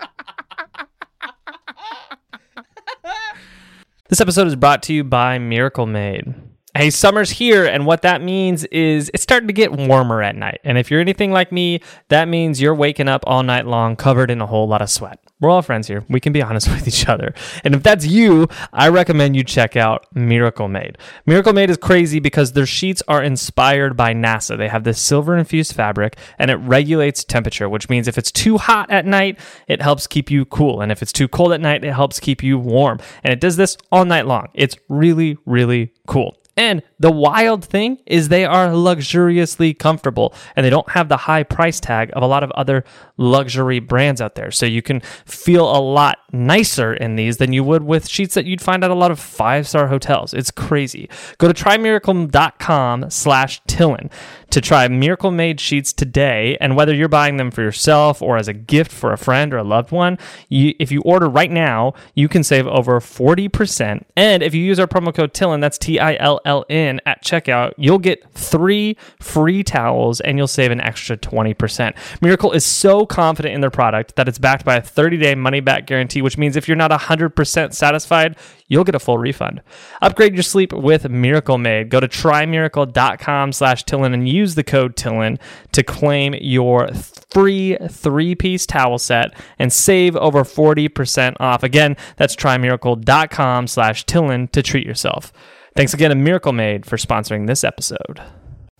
[4.10, 6.34] This episode is brought to you by Miracle Made.
[6.76, 10.60] Hey, summer's here, and what that means is it's starting to get warmer at night.
[10.62, 14.30] And if you're anything like me, that means you're waking up all night long covered
[14.30, 15.18] in a whole lot of sweat.
[15.44, 16.06] We're all friends here.
[16.08, 17.34] We can be honest with each other.
[17.64, 20.96] And if that's you, I recommend you check out Miracle Made.
[21.26, 24.56] Miracle Made is crazy because their sheets are inspired by NASA.
[24.56, 28.56] They have this silver infused fabric and it regulates temperature, which means if it's too
[28.56, 30.80] hot at night, it helps keep you cool.
[30.80, 32.98] And if it's too cold at night, it helps keep you warm.
[33.22, 34.48] And it does this all night long.
[34.54, 36.38] It's really, really cool.
[36.56, 41.42] And the wild thing is they are luxuriously comfortable and they don't have the high
[41.42, 42.84] price tag of a lot of other
[43.16, 44.50] luxury brands out there.
[44.50, 48.44] So you can feel a lot nicer in these than you would with sheets that
[48.44, 50.34] you'd find at a lot of five-star hotels.
[50.34, 51.08] It's crazy.
[51.38, 54.10] Go to trymiracle.com slash Tillin
[54.54, 56.56] to try Miracle Made sheets today.
[56.60, 59.58] And whether you're buying them for yourself or as a gift for a friend or
[59.58, 60.16] a loved one,
[60.48, 64.04] you, if you order right now, you can save over 40%.
[64.16, 67.24] And if you use our promo code Tillin, that's T I L L N at
[67.24, 71.94] checkout, you'll get three free towels and you'll save an extra 20%.
[72.20, 75.60] Miracle is so confident in their product that it's backed by a 30 day money
[75.60, 79.62] back guarantee, which means if you're not 100% satisfied, you'll get a full refund.
[80.02, 81.90] Upgrade your sleep with Miracle Made.
[81.90, 85.38] Go to trymiracle.com slash Tillin and use the code Tillin
[85.72, 86.88] to claim your
[87.32, 91.62] free three piece towel set and save over 40% off.
[91.62, 95.32] Again, that's trymiracle.com slash Tillin to treat yourself.
[95.76, 98.22] Thanks again to Miracle Made for sponsoring this episode.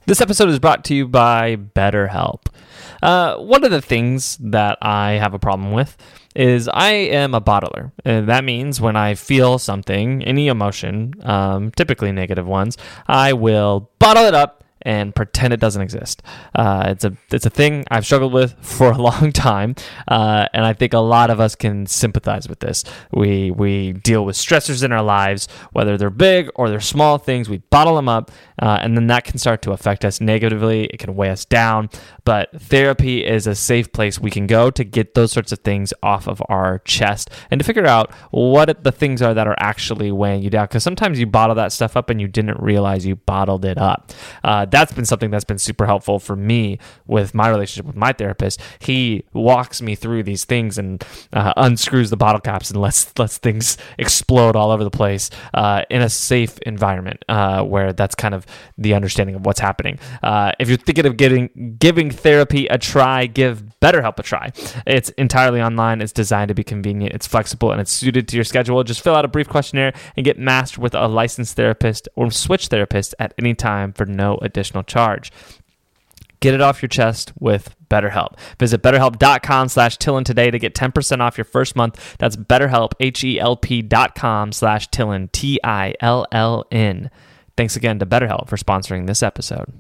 [0.07, 2.47] This episode is brought to you by BetterHelp.
[3.05, 5.95] Uh, one of the things that I have a problem with
[6.35, 7.93] is I am a bottler.
[8.03, 13.91] Uh, that means when I feel something, any emotion, um, typically negative ones, I will
[13.99, 16.23] bottle it up and pretend it doesn't exist.
[16.55, 19.75] Uh, it's a it's a thing I've struggled with for a long time,
[20.09, 22.85] uh, and I think a lot of us can sympathize with this.
[23.13, 27.49] We we deal with stressors in our lives, whether they're big or they're small things.
[27.49, 30.85] We bottle them up, uh, and then that can start to affect us negatively.
[30.85, 31.91] It can weigh us down.
[32.25, 35.93] But therapy is a safe place we can go to get those sorts of things
[36.03, 40.11] off of our chest and to figure out what the things are that are actually
[40.11, 40.67] weighing you down.
[40.67, 44.13] Because sometimes you bottle that stuff up and you didn't realize you bottled it up.
[44.43, 48.13] Uh, that's been something that's been super helpful for me with my relationship with my
[48.13, 48.61] therapist.
[48.81, 53.39] He walks me through these things and uh, unscrews the bottle caps and lets lets
[53.39, 58.35] things explode all over the place uh, in a safe environment uh, where that's kind
[58.35, 59.99] of the understanding of what's happening.
[60.23, 64.51] Uh, if you're thinking of getting giving therapy a try, give BetterHelp a try.
[64.87, 66.01] It's entirely online.
[66.01, 67.15] It's designed to be convenient.
[67.15, 68.83] It's flexible and it's suited to your schedule.
[68.83, 72.69] Just fill out a brief questionnaire and get matched with a licensed therapist or switch
[72.69, 75.33] therapist at any time for no additional charge.
[76.41, 78.39] Get it off your chest with BetterHelp.
[78.59, 82.17] Visit betterhelp.com slash Tillin today to get 10% off your first month.
[82.19, 87.11] That's betterhelp, H-E-L-P dot com slash Tillin, T-I-L-L-N.
[87.57, 89.73] Thanks again to BetterHelp for sponsoring this episode.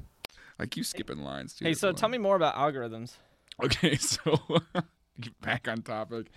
[0.58, 1.66] I keep skipping lines too.
[1.66, 3.16] Hey, so tell me more about algorithms.
[3.62, 4.38] Okay, so
[5.20, 6.28] get back on topic.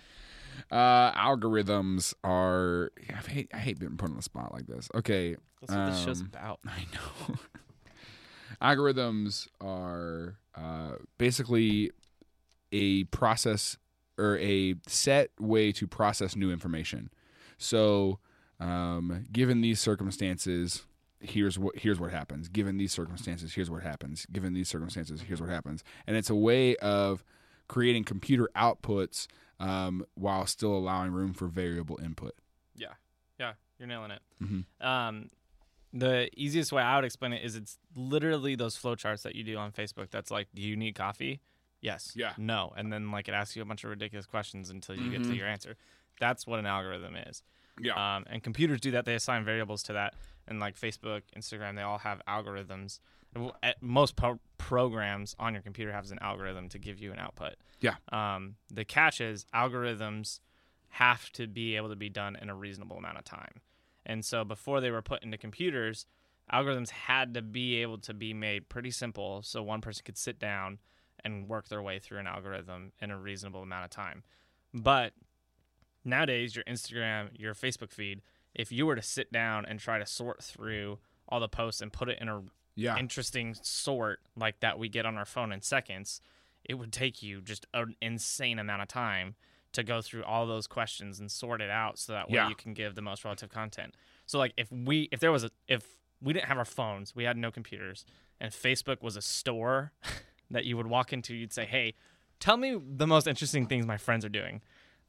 [0.70, 2.90] Uh, algorithms are.
[3.08, 3.50] I hate.
[3.54, 4.88] I hate being put on the spot like this.
[4.94, 6.60] Okay, That's what this show's um, about.
[6.66, 7.36] I know.
[8.62, 11.90] Algorithms are uh, basically
[12.72, 13.76] a process
[14.18, 17.10] or a set way to process new information.
[17.56, 18.18] So,
[18.60, 20.84] um, given these circumstances,
[21.20, 22.48] here's what here's what happens.
[22.48, 24.26] Given these circumstances, here's what happens.
[24.32, 25.84] Given these circumstances, here's what happens.
[26.06, 27.24] And it's a way of
[27.68, 29.26] creating computer outputs
[29.60, 32.34] um, while still allowing room for variable input.
[32.74, 32.94] Yeah,
[33.38, 34.22] yeah, you're nailing it.
[34.42, 34.64] Mhm.
[34.84, 35.28] Um,
[35.92, 39.56] the easiest way I would explain it is it's literally those flowcharts that you do
[39.56, 40.10] on Facebook.
[40.10, 41.40] That's like, do you need coffee?
[41.80, 42.12] Yes.
[42.16, 42.32] Yeah.
[42.36, 42.72] No.
[42.76, 45.30] And then like it asks you a bunch of ridiculous questions until you get to
[45.30, 45.36] Mhm.
[45.36, 45.76] your answer.
[46.20, 47.42] That's what an algorithm is.
[47.80, 48.16] Yeah.
[48.16, 49.04] Um, and computers do that.
[49.04, 50.14] They assign variables to that.
[50.48, 52.98] And like Facebook, Instagram, they all have algorithms.
[53.62, 57.54] At Most pro- programs on your computer has an algorithm to give you an output.
[57.80, 57.94] Yeah.
[58.10, 60.40] Um, the catch is algorithms
[60.92, 63.60] have to be able to be done in a reasonable amount of time.
[64.08, 66.06] And so before they were put into computers,
[66.52, 70.38] algorithms had to be able to be made pretty simple so one person could sit
[70.38, 70.78] down
[71.24, 74.22] and work their way through an algorithm in a reasonable amount of time.
[74.72, 75.12] But
[76.04, 78.22] nowadays, your Instagram, your Facebook feed,
[78.54, 81.92] if you were to sit down and try to sort through all the posts and
[81.92, 82.42] put it in a
[82.74, 82.96] yeah.
[82.96, 86.20] interesting sort like that we get on our phone in seconds,
[86.64, 89.34] it would take you just an insane amount of time
[89.72, 92.48] to go through all those questions and sort it out so that way Yeah.
[92.48, 93.94] you can give the most relative content.
[94.26, 95.84] So like if we if there was a if
[96.22, 98.04] we didn't have our phones, we had no computers,
[98.40, 99.92] and Facebook was a store
[100.50, 101.94] that you would walk into, you'd say, "Hey,
[102.40, 104.62] tell me the most interesting things my friends are doing."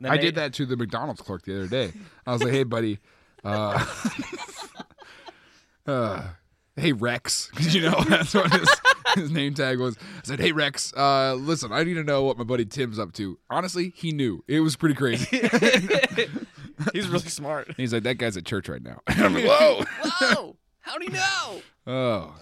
[0.04, 1.94] I they- did that to the McDonald's clerk the other day.
[2.28, 3.00] I was like, "Hey, buddy,
[3.44, 3.86] uh,
[5.88, 6.28] uh,
[6.76, 8.70] hey Rex," you know that's what his,
[9.16, 12.38] his name tag was." I said, "Hey Rex, uh, listen, I need to know what
[12.38, 14.44] my buddy Tim's up to." Honestly, he knew.
[14.48, 15.26] It was pretty crazy.
[16.94, 17.74] He's really smart.
[17.78, 19.84] He's like, "That guy's at church right now." I'm like, "Whoa,
[20.22, 20.56] Whoa!
[20.82, 21.62] How do you know?
[21.88, 22.36] oh."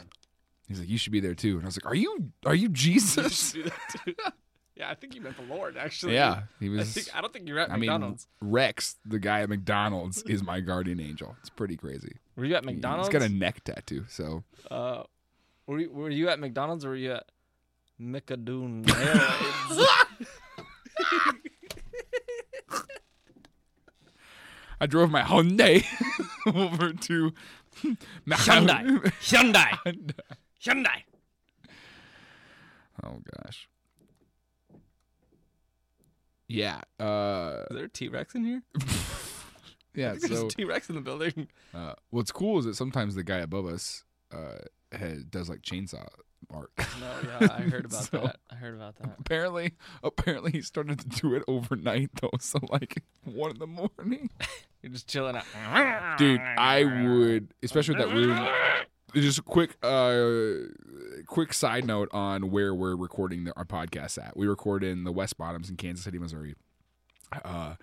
[0.67, 2.31] He's like, "You should be there too." And I was like, "Are you?
[2.45, 3.55] Are you Jesus?"
[4.75, 6.13] yeah, I think you meant the Lord actually.
[6.13, 6.93] yeah, he I, was.
[6.93, 8.27] think, I don't think you're at I mean, McDonald's.
[8.41, 11.35] Rex, the guy at McDonald's, is my guardian angel.
[11.39, 12.17] It's pretty crazy.
[12.35, 13.07] were you at McDonald's?
[13.07, 15.03] He's got a neck tattoo, so Uh,
[15.67, 17.25] were you, were you at McDonald's or were you at
[18.01, 19.87] Micadoon Airlines?
[24.79, 25.83] I drove my Hyundai
[26.45, 27.33] over to
[28.27, 29.01] Hyundai.
[29.21, 29.71] Hyundai.
[30.63, 31.01] Hyundai.
[33.03, 33.67] Oh gosh.
[36.47, 36.81] Yeah.
[36.99, 38.61] Uh, Is there a T Rex in here?
[39.95, 40.13] yeah.
[40.13, 41.47] There's So a T Rex in the building.
[41.73, 44.59] uh, what's cool is that sometimes the guy above us uh,
[44.91, 46.07] has, does like chainsaw
[46.53, 46.71] art.
[46.77, 46.85] No,
[47.41, 48.37] yeah, I heard about So- that.
[48.51, 49.15] I heard about that.
[49.19, 49.73] apparently,
[50.03, 52.29] apparently he started to do it overnight though.
[52.39, 54.29] So like one in the morning.
[54.81, 56.17] You're just chilling out.
[56.17, 58.47] Dude, I would, especially with that room.
[59.15, 64.37] Just a quick, uh, quick side note on where we're recording the, our podcast at.
[64.37, 66.55] We record in the West Bottoms in Kansas City, Missouri.
[67.43, 67.75] Uh,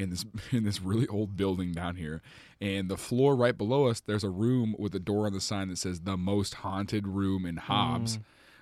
[0.00, 2.22] in this in this really old building down here,
[2.60, 5.68] and the floor right below us, there's a room with a door on the sign
[5.68, 8.18] that says "the most haunted room in Hobbs."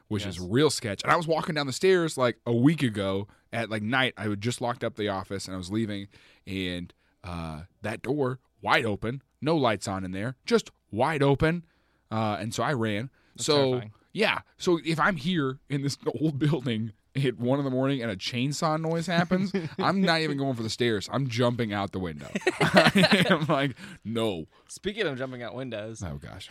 [0.08, 1.02] Which is real sketch.
[1.02, 4.14] And I was walking down the stairs like a week ago at like night.
[4.16, 6.08] I had just locked up the office and I was leaving,
[6.46, 11.66] and uh, that door wide open, no lights on in there, just wide open.
[12.10, 13.10] Uh, and so I ran.
[13.36, 13.92] so terrifying.
[14.14, 14.38] Yeah.
[14.56, 18.16] So if I'm here in this old building at one in the morning and a
[18.16, 21.08] chainsaw noise happens, I'm not even going for the stairs.
[21.12, 22.28] I'm jumping out the window.
[22.60, 24.46] I'm like, no.
[24.68, 26.48] Speaking of jumping out windows, Oh gosh.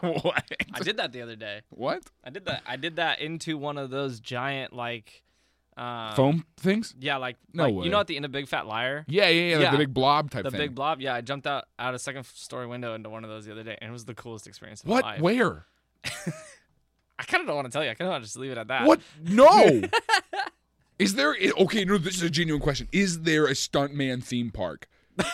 [0.00, 0.44] what?
[0.74, 1.60] I did that the other day.
[1.70, 2.02] What?
[2.24, 2.62] I did that.
[2.66, 5.22] I did that into one of those giant like,
[5.76, 6.94] uh, Foam things?
[6.98, 7.84] Yeah, like No like, way.
[7.84, 9.56] You know at the end of Big Fat Liar, Yeah, yeah, yeah.
[9.56, 9.70] Like Yeah.
[9.72, 10.58] the big blob type the thing.
[10.58, 11.00] big blob.
[11.02, 13.62] Yeah, I jumped out out a second story window into one of those the other
[13.62, 15.04] day, and it was the coolest experience of what?
[15.04, 15.20] my life.
[15.20, 15.66] Where?
[17.18, 17.90] I kind of don't want to tell you.
[17.90, 18.86] I kind of want to just leave it at that.
[18.86, 19.00] What?
[19.24, 19.82] No.
[20.98, 21.34] is there?
[21.58, 21.98] Okay, no.
[21.98, 22.88] This is a genuine question.
[22.92, 24.88] Is there a stuntman theme park?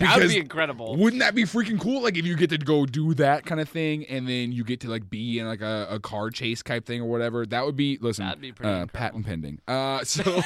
[0.00, 0.96] That would be incredible.
[0.96, 2.02] Wouldn't that be freaking cool?
[2.02, 4.80] Like if you get to go do that kind of thing, and then you get
[4.80, 7.44] to like be in like a, a car chase type thing or whatever.
[7.44, 8.24] That would be listen.
[8.24, 9.60] That'd be pretty uh, patent pending.
[9.68, 10.22] Uh, so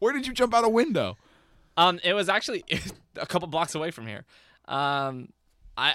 [0.00, 1.16] where did you jump out a window?
[1.76, 2.64] Um, it was actually
[3.16, 4.24] a couple blocks away from here.
[4.66, 5.28] Um,
[5.76, 5.94] I.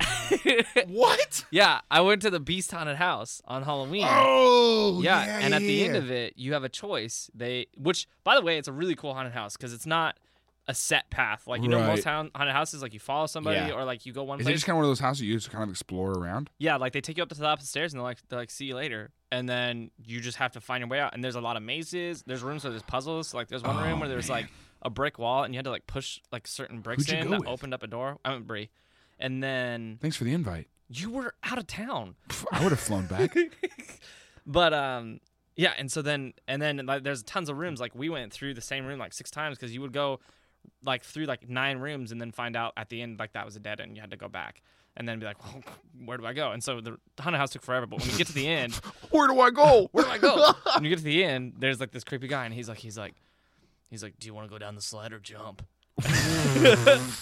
[0.88, 1.44] What?
[1.50, 4.06] yeah, I went to the Beast Haunted House on Halloween.
[4.08, 5.38] Oh, yeah, yeah.
[5.42, 7.30] and at the end of it, you have a choice.
[7.34, 10.16] They, which by the way, it's a really cool haunted house because it's not
[10.66, 11.46] a set path.
[11.46, 13.72] Like you know, most haunted houses, like you follow somebody Yeah.
[13.72, 15.34] or like you go one Is it just kind of one of those houses you
[15.34, 16.50] just kind of explore around?
[16.58, 18.18] Yeah, like they take you up to the top of the stairs and they're like,
[18.28, 19.10] they're like, see you later.
[19.30, 21.14] And then you just have to find your way out.
[21.14, 22.22] And there's a lot of mazes.
[22.26, 23.34] There's rooms where there's puzzles.
[23.34, 24.42] Like there's one Oh, room where there's man.
[24.42, 24.50] like
[24.82, 27.48] a brick wall and you had to like push like certain bricks in that with?
[27.48, 28.18] opened up a door.
[28.24, 28.70] I went Brie.
[29.18, 30.68] And then Thanks for the invite.
[30.88, 32.16] you were out of town.
[32.28, 33.36] Pff, I would have flown back.
[34.46, 35.20] But um
[35.56, 37.80] yeah, and so then and then like there's tons of rooms.
[37.80, 40.20] Like we went through the same room like six times because you would go
[40.82, 43.56] like through like nine rooms and then find out at the end like that was
[43.56, 43.94] a dead end.
[43.96, 44.62] You had to go back.
[44.96, 45.60] And then be like, well,
[46.04, 46.52] where do I go?
[46.52, 47.84] And so the haunted house took forever.
[47.84, 48.74] But when you get to the end,
[49.10, 49.88] Where do I go?
[49.92, 50.52] where do I go?
[50.74, 52.96] when you get to the end, there's like this creepy guy, and he's like, he's
[52.96, 53.14] like,
[53.90, 55.66] he's like, do you want to go down the slide or jump?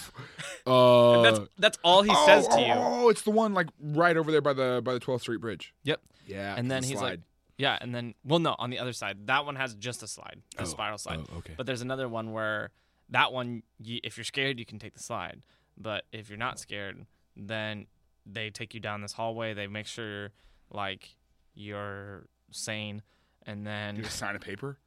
[0.65, 2.73] Uh, And that's that's all he says to oh, you.
[2.73, 5.73] Oh, it's the one like right over there by the by the 12th Street Bridge.
[5.83, 5.99] Yep.
[6.25, 6.55] Yeah.
[6.57, 7.09] And then the he's slide.
[7.09, 7.19] like,
[7.57, 7.77] yeah.
[7.81, 10.61] And then, well, no, on the other side, that one has just a slide, a
[10.61, 11.19] Oh, spiral slide.
[11.33, 11.53] Oh, okay.
[11.57, 12.71] But there's another one where
[13.09, 15.41] that one, you, if you're scared, you can take the slide.
[15.77, 17.05] But if you're not scared,
[17.35, 17.87] then
[18.25, 19.53] they take you down this hallway.
[19.53, 20.31] They make sure
[20.71, 21.17] like
[21.55, 23.01] you're sane,
[23.45, 24.77] and then you just sign a paper.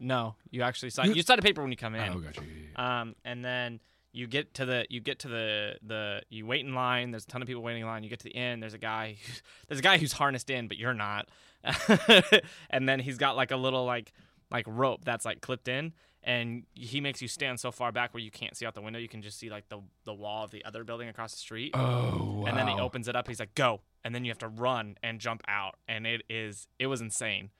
[0.00, 1.14] No, you actually sign.
[1.14, 2.12] You- sign a paper when you come in.
[2.12, 2.42] Oh, gotcha.
[2.76, 3.80] Um, and then
[4.12, 7.10] you get to the you get to the the you wait in line.
[7.10, 8.02] There's a ton of people waiting in line.
[8.04, 8.62] You get to the end.
[8.62, 9.16] There's a guy.
[9.68, 11.28] There's a guy who's harnessed in, but you're not.
[12.70, 14.12] and then he's got like a little like
[14.50, 18.22] like rope that's like clipped in, and he makes you stand so far back where
[18.22, 18.98] you can't see out the window.
[18.98, 21.72] You can just see like the the wall of the other building across the street.
[21.74, 23.28] Oh, And then he opens it up.
[23.28, 25.76] He's like, "Go!" And then you have to run and jump out.
[25.86, 27.50] And it is it was insane.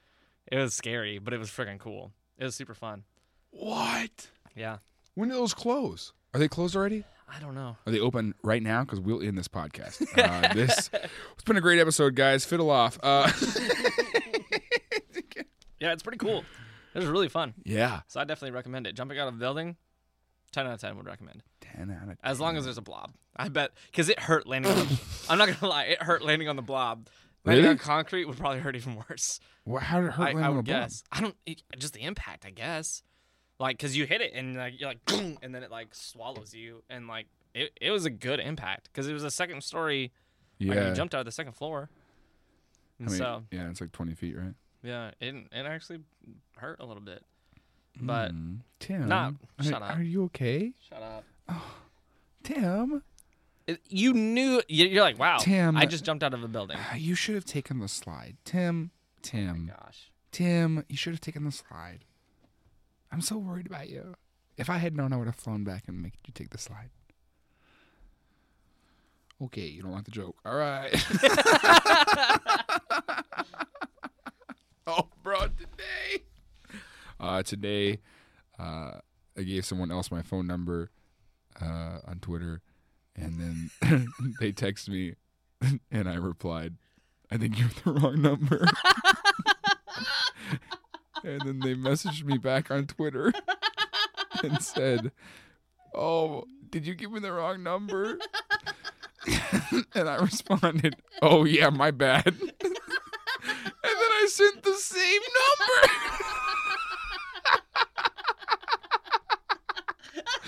[0.50, 2.12] It was scary, but it was freaking cool.
[2.38, 3.04] It was super fun.
[3.50, 4.28] What?
[4.54, 4.78] Yeah.
[5.14, 6.12] When do those close?
[6.34, 7.04] Are they closed already?
[7.34, 7.76] I don't know.
[7.86, 8.84] Are they open right now?
[8.84, 10.06] Because we'll end this podcast.
[10.18, 10.90] Uh, this
[11.34, 12.44] it's been a great episode, guys.
[12.44, 12.98] Fiddle off.
[13.02, 13.30] Uh,
[15.80, 16.44] Yeah, it's pretty cool.
[16.94, 17.54] It was really fun.
[17.64, 18.96] yeah, So I definitely recommend it.
[18.96, 19.76] Jumping out of a building,
[20.50, 21.44] 10 out of 10 would recommend.
[21.60, 22.16] ten out of 10.
[22.24, 23.12] As long as there's a blob.
[23.36, 24.98] I bet, because it hurt landing on the,
[25.30, 27.06] I'm not going to lie, it hurt landing on the blob.
[27.48, 27.72] Landing Really?
[27.72, 29.40] on concrete would probably hurt even worse.
[29.64, 30.66] Well, how did it hurt I, landing I would blob?
[30.66, 31.02] guess.
[31.12, 33.02] I don't, it, just the impact, I guess.
[33.58, 36.54] Like, because you hit it and like, you're like, boom, and then it like swallows
[36.54, 36.82] you.
[36.88, 40.12] And like, it, it was a good impact because it was a second story.
[40.60, 40.88] Like, Yeah.
[40.90, 41.90] you jumped out of the second floor.
[43.00, 44.54] I mean, so, yeah, it's like twenty feet, right?
[44.82, 46.00] yeah, it, it actually
[46.56, 47.22] hurt a little bit.
[48.00, 48.58] But Mm.
[48.80, 49.96] Tim, Nah, are- shut up.
[49.96, 51.24] Are you okay, shut up.
[51.48, 51.74] Oh,
[52.42, 53.02] Tim?
[53.88, 55.38] You knew you- you're like, wow.
[55.38, 55.76] Tim.
[55.76, 56.78] I just jumped out of a building.
[56.96, 58.90] You should have taken the slide, Tim.
[59.22, 60.10] Tim, Gosh.
[60.32, 62.04] Tim, you should have taken the slide.
[63.12, 64.14] I'm so worried about you.
[64.56, 66.90] If I had known, I would have flown back and made you take the slide.
[69.40, 70.36] Okay, you don't like the joke.
[70.44, 70.92] All right.
[74.86, 76.24] oh, bro, today.
[77.20, 77.98] Uh, today,
[78.58, 78.92] uh,
[79.36, 80.90] I gave someone else my phone number
[81.60, 82.62] uh, on Twitter,
[83.20, 84.08] and then
[84.40, 85.14] they text me,
[85.90, 86.76] and I replied,
[87.30, 88.64] "I think you have the wrong number."
[91.24, 93.32] and then they messaged me back on Twitter
[94.42, 95.12] and said,
[95.94, 98.18] "Oh, did you give me the wrong number?"
[99.94, 102.74] and I responded, "Oh yeah, my bad." and then
[103.82, 105.92] I sent the same number.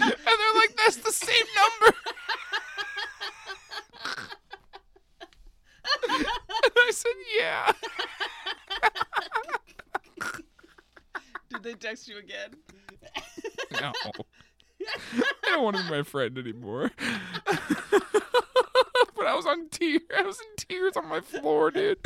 [0.02, 1.96] and they're like, "That's the same number."
[7.00, 7.72] Said, "Yeah."
[11.50, 12.50] Did they text you again?
[13.80, 13.92] No.
[14.86, 16.90] I don't want to be my friend anymore.
[19.16, 20.00] But I was on tears.
[20.16, 21.98] I was in tears on my floor, dude.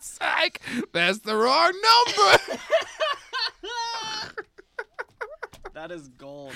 [0.00, 0.60] Psych.
[0.92, 2.58] That's the wrong number.
[5.74, 6.52] That is gold.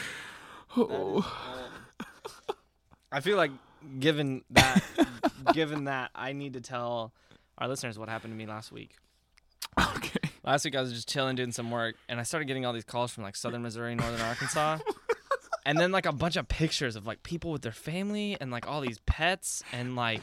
[0.77, 1.25] Oh.
[3.13, 3.53] I feel like
[4.01, 4.83] given that
[5.53, 7.13] given that I need to tell
[7.59, 8.97] our listeners what happened to me last week.
[9.79, 10.19] Okay.
[10.43, 12.85] Last week I was just chilling doing some work and I started getting all these
[12.85, 14.79] calls from like southern Missouri, northern Arkansas.
[15.67, 18.67] and then like a bunch of pictures of like people with their family and like
[18.67, 20.23] all these pets and like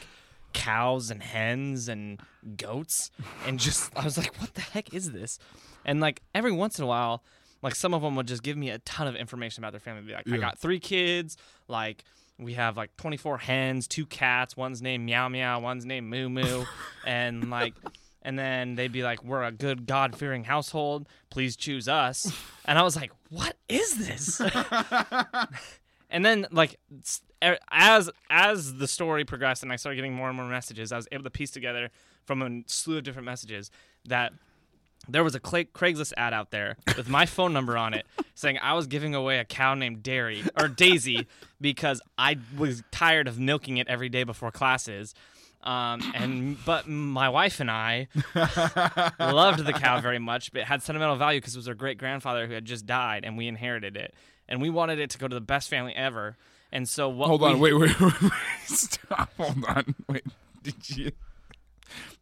[0.52, 2.20] cows and hens and
[2.56, 3.10] goats
[3.46, 5.38] and just I was like what the heck is this?
[5.84, 7.22] And like every once in a while
[7.62, 10.02] like some of them would just give me a ton of information about their family.
[10.02, 12.04] Be like I got 3 kids, like
[12.38, 16.64] we have like 24 hens, two cats, one's named Meow Meow, one's named Moo Moo,
[17.06, 17.74] and like
[18.22, 21.08] and then they'd be like, "We're a good God-fearing household.
[21.30, 22.32] Please choose us."
[22.64, 24.40] And I was like, "What is this?"
[26.10, 26.78] and then, like,
[27.42, 30.96] er- as as the story progressed, and I started getting more and more messages, I
[30.96, 31.90] was able to piece together
[32.24, 33.70] from a slew of different messages
[34.04, 34.32] that
[35.08, 38.58] there was a Cla- Craigslist ad out there with my phone number on it saying
[38.62, 41.26] I was giving away a cow named Dairy or Daisy
[41.60, 45.14] because I was tired of milking it every day before classes.
[45.62, 48.08] Um, and but my wife and I
[49.18, 51.98] loved the cow very much, but it had sentimental value because it was our great
[51.98, 54.14] grandfather who had just died, and we inherited it,
[54.48, 56.36] and we wanted it to go to the best family ever.
[56.70, 57.26] And so what?
[57.28, 57.58] Hold on.
[57.58, 58.32] we- Wait, wait, wait, wait.
[58.66, 59.30] Stop.
[59.36, 59.94] Hold on.
[60.08, 60.24] Wait.
[60.62, 61.12] Did you?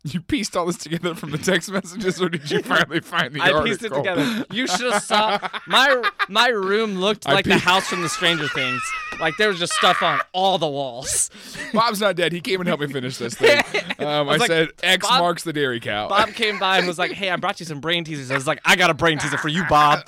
[0.07, 3.41] You pieced all this together from the text messages, or did you finally find the
[3.41, 3.65] I article?
[3.65, 4.45] pieced it together.
[4.53, 8.47] You should have saw my my room looked I like the house from the Stranger
[8.49, 8.81] Things.
[9.19, 11.31] Like there was just stuff on all the walls.
[11.73, 12.33] Bob's not dead.
[12.33, 13.63] He came and helped me finish this thing.
[13.99, 16.07] Um, I, was like, said X Bob- marks the dairy cow.
[16.09, 18.47] Bob came by and was like, "Hey, I brought you some brain teasers." I was
[18.47, 20.05] like, "I got a brain teaser for you, Bob."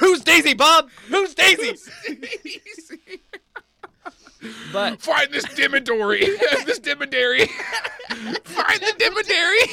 [0.00, 0.90] Who's Daisy, Bob?
[1.08, 1.76] Who's Daisy?
[4.72, 6.20] But Find this dimmadary.
[6.66, 7.48] this dimmadary.
[8.44, 9.68] Find the dimmadary.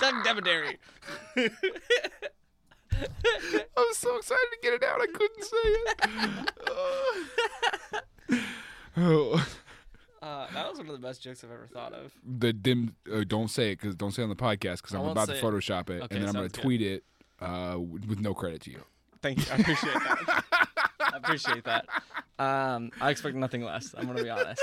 [0.00, 0.76] Doug Devonary.
[1.36, 1.50] I
[3.76, 5.00] was so excited to get it out.
[5.00, 5.56] I couldn't say
[8.28, 8.44] it.
[8.96, 9.46] oh.
[10.22, 12.12] Uh, that was one of the best jokes I've ever thought of.
[12.24, 12.96] The dim.
[13.12, 15.34] Uh, don't say it because don't say it on the podcast because I'm about to
[15.34, 15.44] say it.
[15.44, 17.04] Photoshop it Okay, and then I'm going to tweet it
[17.40, 18.82] uh, with no credit to you.
[19.22, 19.44] Thank you.
[19.52, 20.44] I appreciate that.
[21.16, 21.86] I appreciate that.
[22.38, 23.94] Um, I expect nothing less.
[23.96, 24.60] I'm gonna be honest.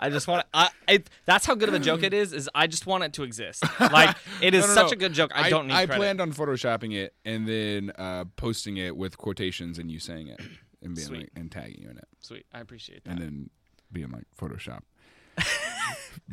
[0.00, 0.44] I just want.
[0.52, 1.04] I, I.
[1.26, 2.32] That's how good of a joke it is.
[2.32, 3.62] Is I just want it to exist.
[3.80, 4.92] Like it is No, no, such no.
[4.92, 5.30] a good joke.
[5.32, 6.00] I, don't need I credit.
[6.00, 10.40] planned on photoshopping it and then uh, posting it with quotations and you saying it
[10.82, 11.18] and being Sweet.
[11.20, 12.46] like and tagging you in it Sweet.
[12.52, 13.10] I appreciate that.
[13.12, 13.50] and then
[13.92, 14.80] being like Photoshop.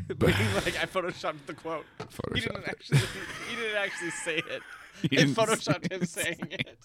[0.07, 1.85] But like I photoshopped the quote.
[2.33, 2.99] He didn't actually.
[3.49, 4.61] He didn't actually say it.
[5.09, 6.77] He photoshopped him saying it.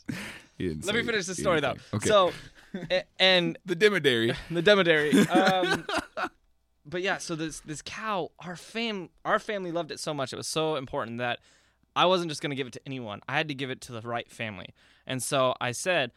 [0.85, 1.75] Let me finish the he story though.
[1.93, 2.09] Okay.
[2.09, 2.33] So,
[3.19, 4.37] and the dimmadary.
[4.51, 5.29] the Demodary.
[5.29, 5.85] Um,
[6.87, 10.33] but yeah, so this this cow, our fam, our family loved it so much.
[10.33, 11.41] It was so important that
[11.97, 13.21] I wasn't just gonna give it to anyone.
[13.29, 14.69] I had to give it to the right family.
[15.07, 16.13] And so I said,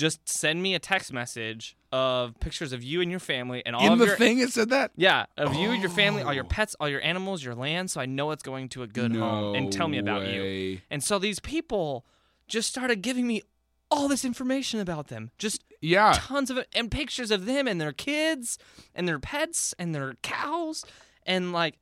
[0.00, 3.86] just send me a text message of pictures of you and your family and all
[3.86, 4.92] In of the your thing it said that.
[4.96, 6.48] yeah of you, your family, all your Oh.
[6.48, 9.54] pets, all your animals, your land, so I know it's going to a good home.
[9.56, 10.78] And tell me about you.
[10.90, 12.04] And so these people
[12.48, 13.42] just started giving me
[13.90, 15.30] all this information about them.
[15.38, 16.12] Just Yeah.
[16.16, 18.58] tons of it and pictures of them and their kids
[18.94, 20.84] and their pets and their cows
[21.26, 21.78] and like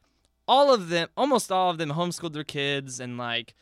[0.47, 3.55] all of them almost all of them homeschooled their kids and like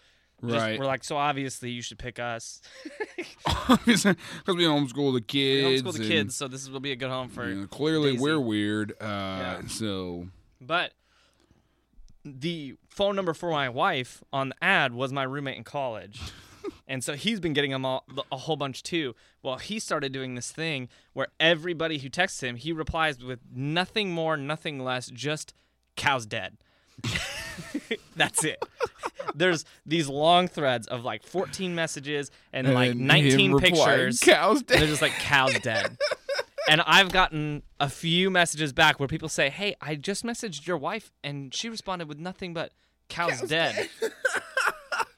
[0.44, 0.78] just Right.
[0.78, 2.60] we're like so obviously you should pick us
[3.16, 5.82] Because we homeschool the we kids.
[5.82, 8.12] homeschool the and, kids so this will be a good home for you know, clearly,
[8.12, 8.22] Daisy.
[8.22, 8.92] we're weird.
[9.00, 9.60] Uh, Yeah.
[9.68, 10.28] So
[10.60, 10.92] but
[12.24, 16.20] the phone number for my wife on the ad was my roommate in college
[16.88, 20.34] and so he's been getting them all a whole bunch too well he started doing
[20.34, 25.54] this thing where everybody who texts him he replies with nothing more nothing less just
[25.94, 26.56] cows dead
[28.16, 28.62] that's it
[29.34, 34.58] there's these long threads of like 14 messages and, like and him 19 pictures Cows
[34.58, 35.96] and they're just like cows dead.
[36.68, 40.76] and I've gotten a few messages back where people say, "Hey, I just messaged your
[40.76, 42.72] wife and she responded with nothing but
[43.08, 43.88] cows, dead."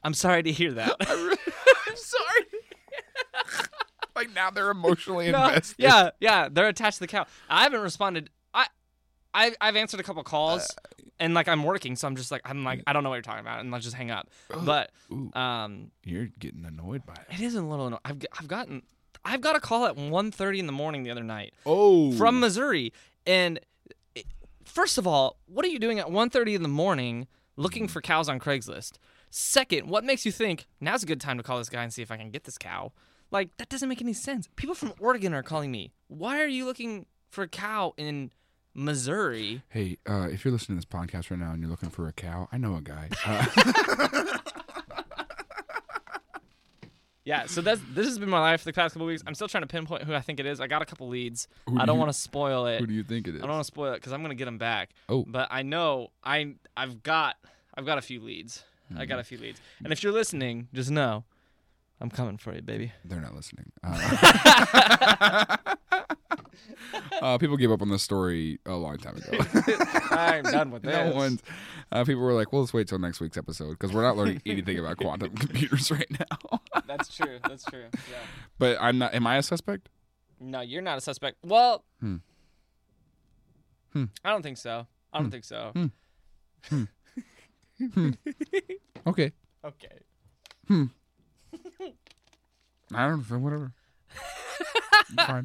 [0.03, 0.95] I'm sorry to hear that.
[0.99, 2.45] I'm sorry.
[4.15, 5.75] like now they're emotionally No, invested.
[5.79, 7.25] yeah, yeah, they're attached to the cow.
[7.49, 8.29] I haven't responded.
[8.53, 8.67] I,
[9.33, 12.41] I I've answered a couple calls uh, and like I'm working, so I'm just like
[12.45, 14.29] I'm like I don't know what you're talking about, and I'll just hang up.
[14.63, 17.25] But Ooh, um, you're getting annoyed by it.
[17.33, 17.87] it is a little.
[17.87, 18.83] anno- I've I've gotten
[19.25, 21.53] I've got a call at 1:30 in the morning the other night.
[21.65, 22.93] Oh, from Missouri.
[23.27, 23.59] And
[24.15, 24.25] it-
[24.65, 28.29] first of all, what are you doing at 1:30 in the morning looking for cows
[28.29, 28.93] on Craigslist?
[29.29, 32.01] Second, what makes you think now's a good time to call this guy and see
[32.01, 32.91] if I can get this cow?
[33.31, 34.47] Like that doesn't make any sense.
[34.55, 35.91] People from Oregon are calling me.
[36.07, 38.31] Why are you looking for a cow in
[38.73, 39.61] Missouri?
[39.69, 42.13] Hey, uh, if you're listening to this podcast right now and you're looking for a
[42.13, 43.09] cow, I know a guy.
[43.25, 44.37] Uh,
[47.25, 49.21] Yeah, so that's this has been my life for the past couple weeks.
[49.27, 50.59] I'm still trying to pinpoint who I think it is.
[50.59, 51.47] I got a couple leads.
[51.67, 52.79] Who do I don't you- want to spoil it.
[52.79, 53.41] who do you think it is?
[53.43, 54.91] I don't want to spoil it because I'm gonna get them back.
[55.09, 55.25] Oh.
[55.27, 57.35] but I know I I've got
[57.75, 58.63] I've got a few leads.
[58.97, 61.23] I got a few leads, and if you're listening, just know
[62.01, 62.93] I'm coming for you, baby.
[63.05, 63.71] They're not listening.
[63.83, 65.57] Uh,
[67.21, 69.37] uh, people gave up on this story a long time ago.
[70.11, 70.93] I'm done with this.
[70.93, 71.41] no one's.
[71.91, 74.41] Uh, people were like, "Well, let's wait till next week's episode because we're not learning
[74.45, 77.39] anything about quantum computers right now." That's true.
[77.47, 77.85] That's true.
[77.93, 78.17] Yeah.
[78.57, 79.13] but I'm not.
[79.13, 79.89] Am I a suspect?
[80.39, 81.37] No, you're not a suspect.
[81.43, 82.17] Well, Hmm.
[83.93, 84.05] Hmm.
[84.23, 84.85] I don't think so.
[85.11, 85.71] I don't think so.
[89.07, 89.31] Okay.
[89.65, 89.97] Okay.
[90.67, 90.85] Hmm.
[92.93, 93.37] I don't know.
[93.39, 93.71] Whatever.
[95.15, 95.43] Fine.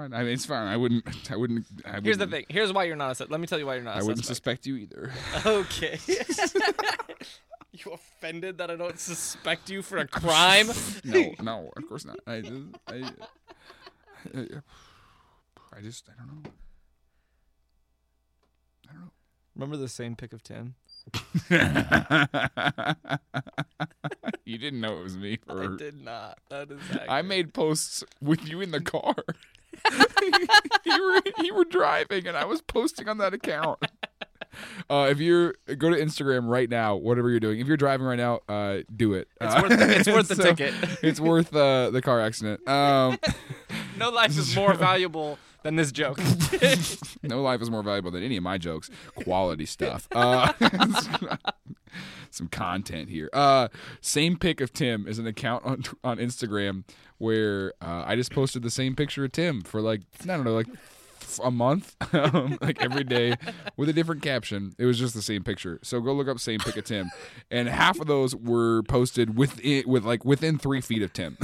[0.00, 0.14] Fine.
[0.14, 0.66] I mean, it's fine.
[0.66, 1.04] I wouldn't.
[1.30, 1.66] I wouldn't.
[1.84, 2.46] I wouldn't Here's the thing.
[2.48, 3.30] Here's why you're not a suspect.
[3.30, 4.64] Let me tell you why you're not a I wouldn't suspect.
[4.64, 5.12] suspect you either.
[5.46, 5.98] Okay.
[7.72, 10.68] you offended that I don't suspect you for a crime?
[11.04, 12.18] no, no, of course not.
[12.26, 12.94] I just, I,
[14.34, 14.46] I,
[15.76, 16.50] I just, I don't know.
[18.88, 19.10] I don't know.
[19.54, 20.76] Remember the same pic of Tim?
[24.44, 25.38] you didn't know it was me.
[25.48, 26.38] I For, did not.
[26.48, 26.80] That is.
[26.90, 27.24] I accurate.
[27.26, 29.14] made posts with you in the car.
[30.84, 33.78] you were you were driving, and I was posting on that account.
[34.90, 38.16] Uh, if you're go to Instagram right now, whatever you're doing, if you're driving right
[38.18, 39.28] now, uh, do it.
[39.40, 40.74] It's Uh, worth the, it's worth the so ticket.
[41.04, 42.68] It's worth uh, the car accident.
[42.68, 43.16] Um,
[43.96, 46.18] no life is more valuable than this joke.
[47.22, 48.90] no life is more valuable than any of my jokes.
[49.14, 50.08] Quality stuff.
[52.30, 53.28] Some content here.
[53.32, 53.68] Uh,
[54.00, 56.84] same pic of Tim is an account on on Instagram
[57.18, 60.54] where uh, I just posted the same picture of Tim for like I don't know
[60.54, 60.68] like
[61.44, 63.34] a month, um, like every day
[63.76, 64.74] with a different caption.
[64.78, 65.78] It was just the same picture.
[65.82, 67.10] So go look up same pic of Tim,
[67.50, 71.36] and half of those were posted within with like within three feet of Tim.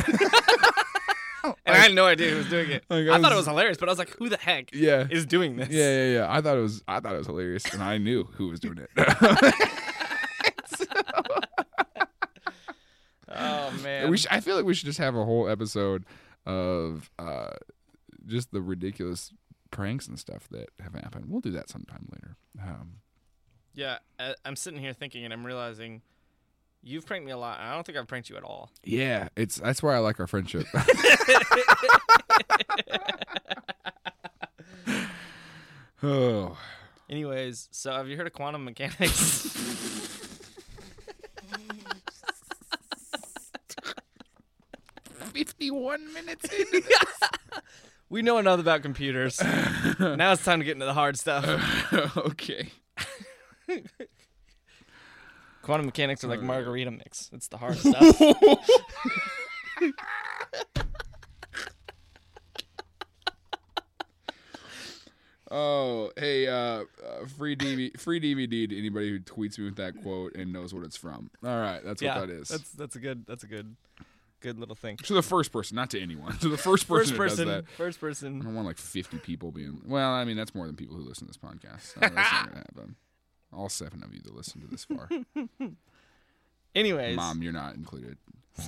[1.45, 2.85] and I had no idea who was doing it.
[2.89, 4.71] Like, I, I thought it was- was hilarious, but I was like, who the heck
[4.73, 5.07] yeah.
[5.11, 5.69] is doing this?
[5.69, 6.27] Yeah, yeah, yeah.
[6.29, 8.79] I thought it was I thought it was hilarious, and I knew who was doing
[8.79, 9.83] it.
[13.39, 14.11] Oh man.
[14.11, 16.05] we sh- I feel like we should just have a whole episode
[16.45, 17.51] of uh,
[18.27, 19.33] just the ridiculous
[19.71, 21.27] pranks and stuff that have happened.
[21.29, 22.37] We'll do that sometime later.
[22.63, 22.93] Um,
[23.75, 26.03] yeah, I, I'm sitting here thinking, and I'm realizing
[26.83, 27.59] you've pranked me a lot.
[27.61, 28.71] I don't think I've pranked you at all.
[28.85, 30.67] yeah, it's that's why I like our friendship.
[36.03, 36.57] oh,
[37.09, 40.26] Anyways, so have you heard of quantum mechanics?
[45.37, 46.49] Fifty-one minutes.
[48.09, 49.39] we know enough about computers.
[50.01, 51.45] now it's time to get into the hard stuff.
[52.17, 52.71] okay.
[55.63, 57.29] Quantum mechanics are like margarita mix.
[57.35, 58.17] It's the hard stuff.
[65.49, 66.85] Oh, hey, uh, uh,
[67.39, 70.85] free DVD, free DVD to anybody who tweets me with that quote and knows what
[70.85, 71.31] it's from.
[71.45, 72.49] All right, that's what that is.
[72.49, 73.77] that's that's a good that's a good
[74.41, 74.97] good little thing.
[74.99, 76.37] to the first person, not to anyone.
[76.39, 77.65] To the first person, First person, that.
[77.77, 79.81] first I don't want like 50 people being.
[79.87, 81.95] Well, I mean, that's more than people who listen to this podcast.
[81.95, 82.97] So that's not gonna happen.
[83.53, 85.09] All seven of you that listen to this far.
[86.75, 88.19] Anyways, Mom, you're not included.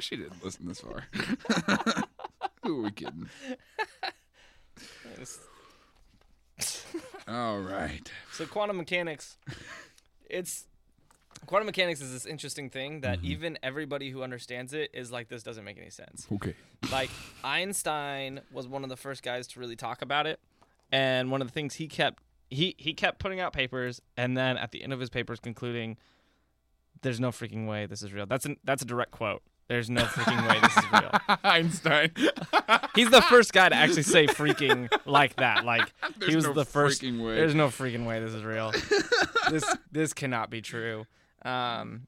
[0.00, 1.04] she didn't listen this far.
[2.62, 3.28] who are we kidding?
[7.28, 8.10] All right.
[8.32, 9.36] So quantum mechanics,
[10.30, 10.66] it's
[11.46, 13.26] quantum mechanics is this interesting thing that Mm-hmm.
[13.26, 16.26] even everybody who understands it is like this doesn't make any sense.
[16.32, 16.54] Okay.
[16.90, 17.10] Like
[17.44, 20.40] Einstein was one of the first guys to really talk about it,
[20.92, 24.56] and one of the things he kept he he kept putting out papers, and then
[24.56, 25.96] at the end of his papers concluding,
[27.02, 29.42] "There's no freaking way this is real." That's an that's a direct quote.
[29.68, 31.38] There's no freaking way this is real.
[31.44, 32.10] Einstein.
[32.94, 35.64] He's the first guy to actually say freaking like that.
[35.64, 37.02] Like There's he was no the first.
[37.02, 37.34] freaking way.
[37.34, 38.72] There's no freaking way this is real.
[39.50, 41.06] this this cannot be true.
[41.44, 42.06] Um,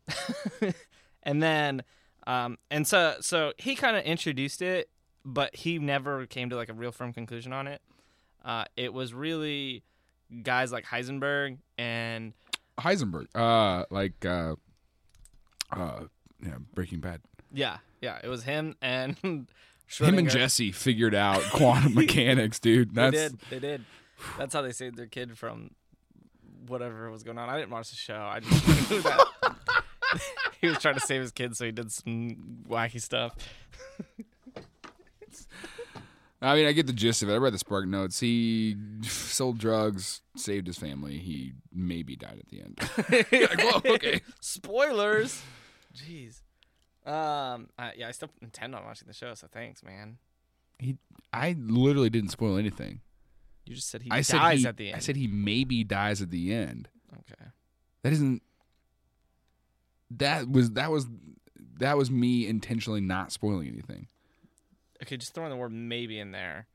[1.23, 1.83] and then
[2.27, 4.89] um, and so so he kind of introduced it,
[5.25, 7.83] but he never came to like a real firm conclusion on it.
[8.45, 9.83] Uh, it was really
[10.43, 12.35] guys like Heisenberg and
[12.79, 13.27] Heisenberg.
[13.35, 14.55] Uh, like, uh,
[15.73, 16.05] uh,
[16.45, 17.21] yeah, Breaking Bad.
[17.53, 19.17] Yeah yeah it was him and
[19.89, 22.95] Him and Jesse figured out quantum mechanics, dude.
[22.95, 23.85] They That's did they did.
[24.37, 25.71] That's how they saved their kid from
[26.67, 27.49] whatever was going on.
[27.49, 28.17] I didn't watch the show.
[28.17, 29.27] I just knew that
[30.61, 33.35] he was trying to save his kid, so he did some wacky stuff.
[36.41, 37.35] I mean, I get the gist of it.
[37.35, 38.21] I read the Spark Notes.
[38.21, 41.19] He sold drugs, saved his family.
[41.19, 42.79] He maybe died at the end.
[43.33, 44.21] like, whoa, okay.
[44.41, 45.43] Spoilers.
[45.95, 46.43] Jeez.
[47.09, 47.69] Um.
[47.79, 50.19] I, yeah, I still intend on watching the show, so thanks, man.
[50.79, 50.97] He,
[51.33, 53.01] I literally didn't spoil anything.
[53.67, 54.97] You just said he I said dies he, at the end.
[54.97, 56.89] I said he maybe dies at the end.
[57.13, 57.51] okay.
[58.03, 58.43] That isn't.
[60.11, 61.07] That was that was
[61.79, 64.09] that was me intentionally not spoiling anything.
[65.03, 66.67] Okay, just throwing the word maybe in there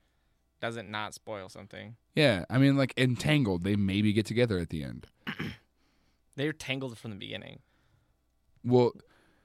[0.62, 1.96] doesn't not spoil something.
[2.16, 5.08] Yeah, I mean, like entangled, they maybe get together at the end.
[6.36, 7.60] They're tangled from the beginning.
[8.64, 8.94] Well,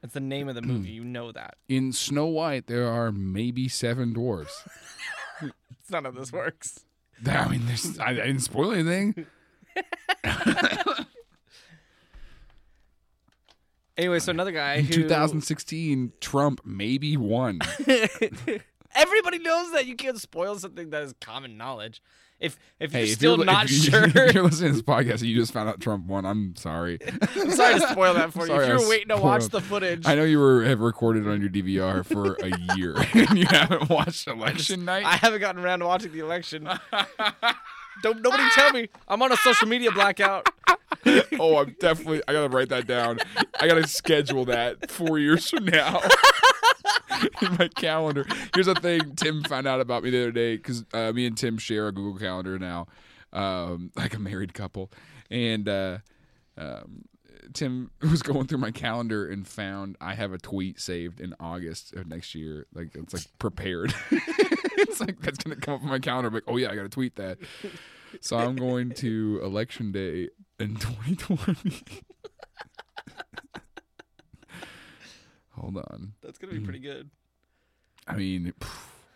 [0.02, 0.90] It's the name of the movie.
[0.90, 1.56] You know that.
[1.68, 4.52] in Snow White, there are maybe seven dwarves.
[5.42, 6.84] It's not how this works.
[7.26, 9.26] I mean, there's, I, I didn't spoil anything.
[13.98, 17.58] Anyway, so another guy In who 2016, Trump maybe won.
[18.98, 22.02] Everybody knows that you can't spoil something that is common knowledge.
[22.40, 24.82] If if you're if still you're, not if you- sure, if you're listening to this
[24.82, 26.98] podcast and you just found out Trump won, I'm sorry.
[27.36, 28.46] I'm sorry to spoil that for you.
[28.48, 31.40] Sorry, If you're waiting to watch the footage, I know you were have recorded on
[31.40, 35.04] your DVR for a year and you haven't watched election night.
[35.04, 36.68] I haven't gotten around to watching the election.
[38.02, 40.48] Don't nobody tell me I'm on a social media blackout.
[41.40, 42.22] oh, I'm definitely.
[42.28, 43.18] I gotta write that down.
[43.60, 46.00] I gotta schedule that four years from now
[47.42, 48.26] in my calendar.
[48.54, 51.36] Here's the thing: Tim found out about me the other day because uh, me and
[51.36, 52.86] Tim share a Google Calendar now,
[53.32, 54.90] um, like a married couple,
[55.30, 55.98] and uh,
[56.56, 57.04] um,
[57.52, 61.94] Tim was going through my calendar and found I have a tweet saved in August
[61.94, 62.66] of next year.
[62.74, 63.94] Like it's like prepared.
[64.10, 66.28] it's like that's gonna come up on my calendar.
[66.28, 67.38] I'm like, oh yeah, I gotta tweet that.
[68.20, 71.82] So I'm going to election day in 2020.
[75.58, 76.14] Hold on.
[76.22, 77.10] That's gonna be pretty good.
[78.06, 78.52] I mean,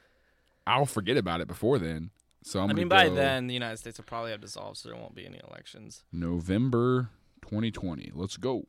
[0.66, 2.10] I'll forget about it before then.
[2.44, 4.88] So I'm I gonna mean, by then the United States will probably have dissolved, so
[4.88, 6.04] there won't be any elections.
[6.12, 7.10] November
[7.42, 8.10] 2020.
[8.14, 8.64] Let's go.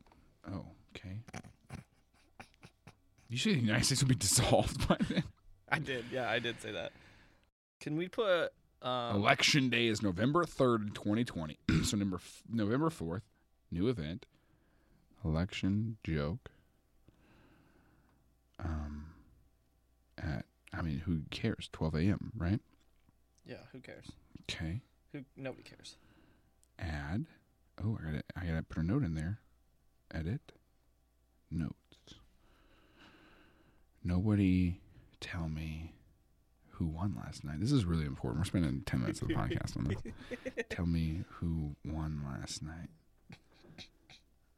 [0.51, 0.65] Oh,
[0.95, 1.17] okay.
[3.29, 5.23] You say the United States will be dissolved by then.
[5.69, 6.91] I did, yeah, I did say that.
[7.79, 8.51] Can we put
[8.83, 11.57] um, Election day is November 3rd, 2020.
[11.83, 12.19] so November
[12.49, 13.21] November 4th,
[13.71, 14.25] new event.
[15.23, 16.51] Election joke.
[18.63, 19.05] Um
[20.17, 21.69] at I mean, who cares?
[21.71, 22.59] 12 a.m., right?
[23.45, 24.11] Yeah, who cares?
[24.49, 24.81] Okay.
[25.11, 25.97] Who nobody cares.
[26.79, 27.25] Add.
[27.83, 29.39] Oh, I gotta I gotta put a note in there.
[30.13, 30.53] Edit.
[31.51, 31.75] Notes.
[34.03, 34.81] Nobody
[35.21, 35.93] tell me
[36.71, 37.59] who won last night.
[37.59, 38.41] This is really important.
[38.41, 40.01] We're spending ten minutes of the podcast on this.
[40.69, 42.89] Tell me who won last night.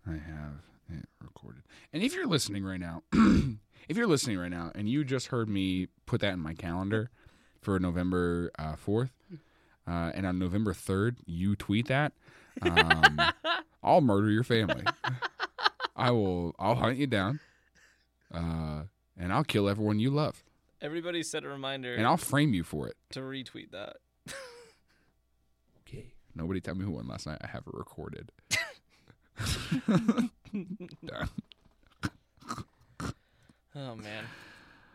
[0.08, 1.64] I have it recorded.
[1.92, 3.04] And if you're listening right now,
[3.88, 7.10] if you're listening right now and you just heard me put that in my calendar
[7.62, 9.10] for November uh, 4th,
[9.88, 12.14] uh, and on November 3rd, you tweet that,
[12.62, 13.20] um,
[13.84, 14.84] I'll murder your family.
[15.96, 17.40] I will, I'll hunt you down,
[18.34, 18.84] uh,
[19.18, 20.44] and I'll kill everyone you love,
[20.82, 22.96] Everybody set a reminder and I'll frame you for it.
[23.12, 23.96] to retweet that.
[25.82, 26.08] Okay.
[26.36, 27.40] Nobody tell me who won last night.
[27.42, 28.32] I have it recorded.
[31.06, 31.30] Done.
[33.76, 34.24] Oh man,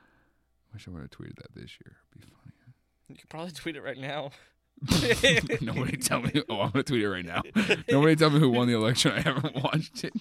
[0.72, 1.97] Wish I would have tweeted that this year.
[2.16, 2.74] It'd be funny.
[3.09, 4.31] you could probably tweet it right now.
[5.61, 6.43] Nobody tell me.
[6.49, 7.43] Oh, I'm gonna tweet it right now.
[7.91, 9.12] Nobody tell me who won the election.
[9.12, 10.12] I haven't watched it.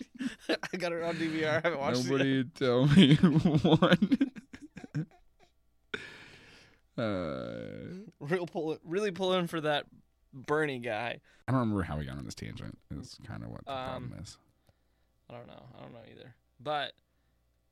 [0.73, 1.47] I got it on DVR.
[1.49, 2.05] I haven't watched it.
[2.09, 4.31] Nobody tell me who won.
[6.97, 9.85] uh, Real pull, really pulling for that
[10.33, 11.19] Bernie guy.
[11.47, 12.77] I don't remember how we got on this tangent.
[12.91, 14.37] Is kind of what the problem Um, is.
[15.29, 15.63] I don't know.
[15.77, 16.33] I don't know either.
[16.59, 16.91] But,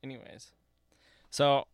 [0.02, 0.46] anyways,
[1.30, 1.66] so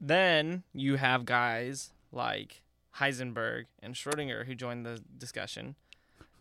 [0.00, 2.62] then you have guys like
[2.96, 5.76] Heisenberg and Schrodinger who joined the discussion,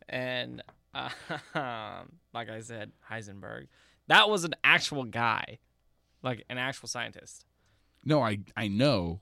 [0.07, 1.09] and uh,
[2.33, 3.67] like I said, Heisenberg,
[4.07, 5.59] that was an actual guy,
[6.23, 7.45] like an actual scientist.
[8.03, 9.21] No, I I know.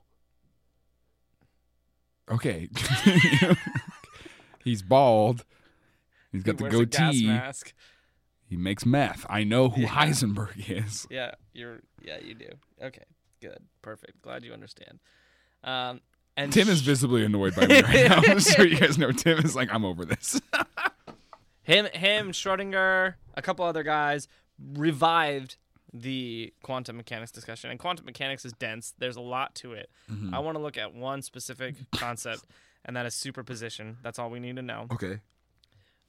[2.29, 2.69] Okay.
[4.63, 5.43] He's bald.
[6.31, 7.73] He's got He the wears a gas goatee.
[8.47, 9.25] He makes meth.
[9.29, 9.87] I know who Yeah.
[10.05, 11.07] Heisenberg is.
[11.11, 11.79] Yeah, you're.
[12.01, 12.49] Yeah, you do.
[12.81, 13.03] Okay,
[13.41, 14.21] good, perfect.
[14.21, 14.99] Glad you understand.
[15.63, 16.01] Um,
[16.35, 18.21] and Tim is visibly annoyed by me right now.
[18.21, 20.41] Just so you guys know, Tim is like, I'm over this.
[21.61, 24.27] him, him, Schrodinger, a couple other guys
[24.75, 25.57] revived
[25.93, 27.69] the quantum mechanics discussion.
[27.69, 28.93] And quantum mechanics is dense.
[28.97, 29.89] There's a lot to it.
[30.11, 30.33] Mm-hmm.
[30.33, 32.43] I want to look at one specific concept,
[32.83, 33.97] and that is superposition.
[34.01, 34.87] That's all we need to know.
[34.91, 35.19] Okay.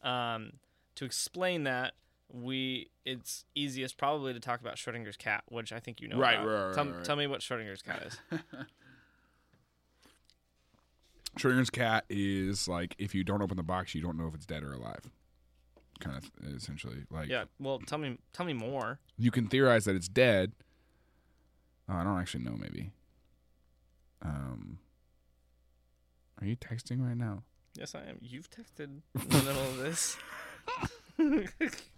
[0.03, 0.55] Um,
[0.97, 1.93] to explain that,
[2.33, 6.18] we it's easiest probably to talk about Schrodinger's cat, which I think you know.
[6.18, 6.47] Right, about.
[6.47, 8.18] right, right, Tell, right, tell me what Schrodinger's cat is.
[11.39, 14.47] Schrodinger's cat is like if you don't open the box, you don't know if it's
[14.47, 15.11] dead or alive.
[16.01, 17.45] Kind of essentially like yeah.
[17.61, 18.99] Well, tell me tell me more.
[19.16, 20.53] you can theorize that it's dead.
[21.89, 22.57] Oh, I don't actually know.
[22.57, 22.91] Maybe.
[24.22, 24.79] Um.
[26.41, 27.45] Are you texting right now?
[27.79, 28.18] Yes, I am.
[28.20, 30.16] You've texted in the middle of this.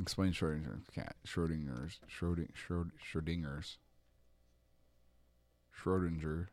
[0.00, 1.16] Explain Schrodinger's cat.
[1.26, 2.48] Schrodinger's Schröd,
[3.02, 3.78] Schrodinger's
[5.74, 6.48] Schrodinger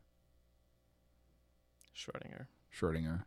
[1.96, 2.48] Schrodinger.
[2.76, 3.24] Schrodinger.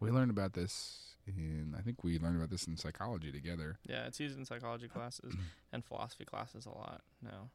[0.00, 3.78] We learned about this in I think we learned about this in psychology together.
[3.86, 5.34] Yeah, it's used in psychology classes
[5.72, 7.50] and philosophy classes a lot now.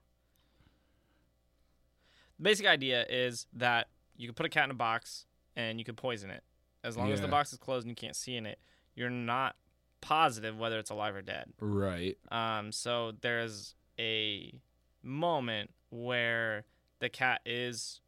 [2.38, 5.86] The basic idea is that you can put a cat in a box and you
[5.86, 6.43] can poison it.
[6.84, 8.60] As long as the box is closed and you can't see in it,
[8.95, 9.55] you're not
[10.01, 11.51] positive whether it's alive or dead.
[11.59, 12.17] Right.
[12.31, 14.59] Um, so there's a
[15.03, 16.65] moment where
[16.99, 18.01] the cat is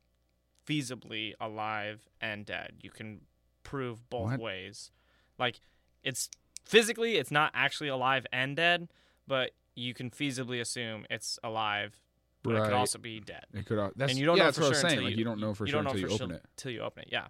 [0.67, 2.73] feasibly alive and dead.
[2.81, 3.21] You can
[3.63, 4.39] prove both What?
[4.39, 4.91] ways.
[5.37, 5.61] Like
[6.03, 6.29] it's
[6.65, 8.89] physically it's not actually alive and dead,
[9.27, 11.99] but you can feasibly assume it's alive,
[12.43, 13.45] but it could also be dead.
[13.53, 13.79] It could.
[13.95, 14.91] That's and you don't yeah, know for what I sure was saying.
[14.93, 16.45] until Like you, you don't know for you sure until you sure open it.
[16.57, 17.27] Till you open it, yeah.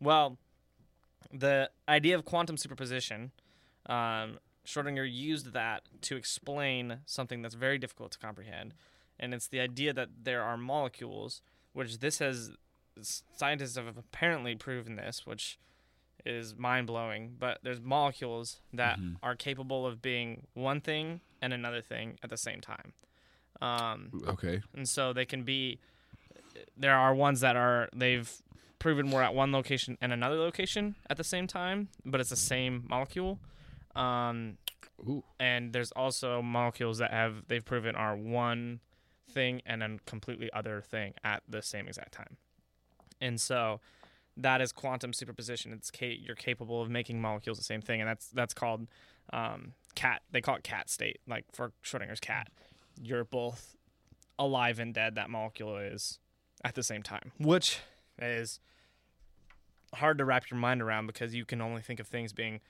[0.00, 0.38] Well,
[1.32, 3.32] the idea of quantum superposition,
[3.86, 8.74] um, Schrodinger used that to explain something that's very difficult to comprehend,
[9.18, 11.40] and it's the idea that there are molecules,
[11.72, 12.50] which this has
[13.00, 15.58] scientists have apparently proven this, which
[16.24, 17.36] is mind blowing.
[17.38, 19.16] But there's molecules that Mhm.
[19.22, 22.92] are capable of being one thing and another thing at the same time.
[23.60, 24.62] Um, Okay.
[24.74, 25.78] and so they can be
[26.76, 28.42] there are ones that are they've
[28.78, 32.36] proven we're at one location and another location at the same time but it's the
[32.36, 33.38] same molecule
[33.96, 34.58] um,
[35.00, 35.24] Ooh.
[35.38, 38.80] and there's also molecules that have they've proven are one
[39.30, 42.36] thing and a completely other thing at the same exact time.
[43.20, 43.80] And so
[44.36, 45.72] that is quantum superposition.
[45.72, 48.86] It's ca- you're capable of making molecules the same thing and that's that's called
[49.32, 52.48] um, cat they call it cat state like for schrodinger's cat.
[53.00, 53.76] You're both
[54.38, 55.14] alive and dead.
[55.14, 56.18] That molecule is
[56.64, 57.80] at the same time which
[58.18, 58.60] is
[59.94, 62.60] hard to wrap your mind around because you can only think of things being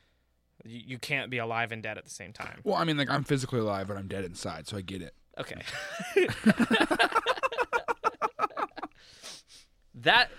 [0.64, 3.10] you, you can't be alive and dead at the same time Well, I mean, like
[3.10, 5.14] I'm physically alive, but I'm dead inside, so I get it.
[5.38, 5.60] Okay.
[9.94, 10.30] that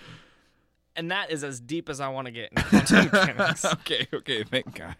[0.96, 3.64] and that is as deep as I want to get in quantum mechanics.
[3.72, 4.08] okay.
[4.12, 4.42] Okay.
[4.44, 4.96] Thank God.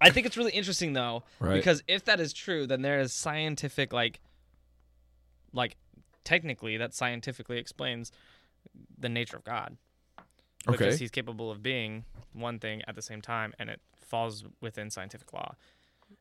[0.00, 1.54] I think it's really interesting though, Right.
[1.54, 4.20] because if that is true, then there is scientific like
[5.52, 5.76] like
[6.24, 8.12] technically that scientifically explains
[8.98, 9.76] the nature of God.
[10.66, 10.96] Because Okay.
[10.96, 12.04] he's capable of being
[12.34, 13.80] one thing at the same time and it
[14.10, 15.54] falls within scientific law.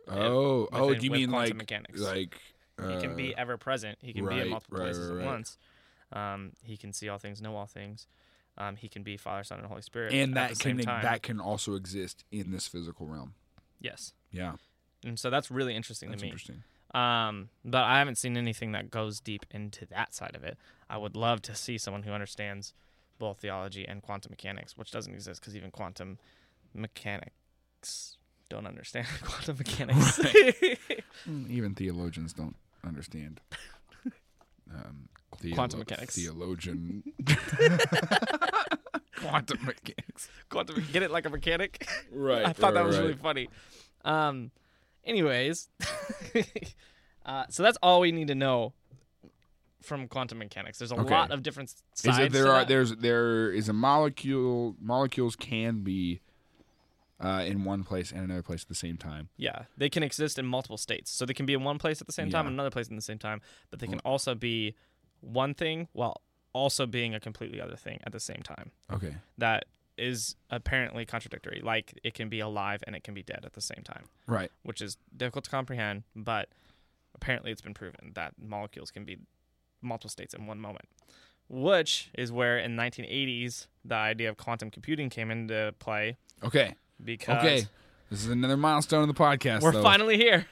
[0.08, 0.68] Oh.
[0.72, 0.88] Oh.
[0.88, 2.00] within- Do you mean like mechanics.
[2.00, 2.40] like?
[2.78, 3.98] Uh, he can be ever present.
[4.02, 5.58] He can be right, in multiple right, places right, at once.
[6.14, 8.08] Um, he can see all things, know all things.
[8.58, 10.14] Um, he can be Father, Son, and Holy Spirit.
[10.14, 11.04] and at that the can time.
[11.04, 13.34] that can also exist in this physical realm.
[13.82, 14.56] yes, Yeah.
[15.04, 16.30] and so that's really interesting That's to me.
[16.32, 16.64] interesting.
[16.94, 20.58] Um, but I haven't seen anything that goes deep into that side of it.
[20.90, 22.74] I would love to see someone who understands
[23.20, 26.18] both theology and quantum mechanics, which doesn't exist because even quantum
[27.82, 28.18] mechanics
[28.50, 30.20] don't understand quantum mechanics.
[31.30, 32.56] Mm, Even theologians don't
[32.86, 33.42] understand.
[34.74, 35.10] Um,
[35.54, 36.16] Quantum mechanics.
[36.16, 37.04] Theologian.
[39.18, 40.30] quantum mechanics.
[40.50, 41.86] quantum, get it like a mechanic.
[42.12, 42.46] Right.
[42.46, 43.02] I thought that was right.
[43.04, 43.50] really funny.
[44.06, 44.52] Um,
[45.04, 45.68] anyways,
[47.26, 48.74] uh, so that's all we need to know
[49.82, 50.78] from quantum mechanics.
[50.80, 51.14] There's a Okay.
[51.14, 52.20] lot of different s- Is sides.
[52.20, 52.68] it there to are that.
[52.70, 56.22] there's there is a molecule molecules can be
[57.20, 59.30] uh, in one place and another place at the same time.
[59.38, 61.12] yeah, they can exist in multiple states.
[61.12, 62.96] So they can be in one place at the same time and another place at
[62.96, 64.76] the same time, but they can also be
[65.22, 66.22] one thing while
[66.54, 68.72] also being a completely other thing at the same time.
[68.92, 69.16] Okay.
[69.38, 69.66] That
[69.98, 71.62] is apparently contradictory.
[71.64, 74.06] Like it can be alive and it can be dead at the same time.
[74.28, 74.50] Right.
[74.64, 76.50] which is difficult to comprehend, but
[77.14, 79.18] apparently it's been proven that molecules can be
[79.82, 80.86] multiple states in one moment.
[81.50, 86.76] Which is where in 1980s the idea of quantum computing came into play Okay.
[87.04, 87.68] Because Okay.
[88.10, 89.62] This is another milestone in the podcast.
[89.62, 89.84] we're though.
[89.84, 90.48] finally here.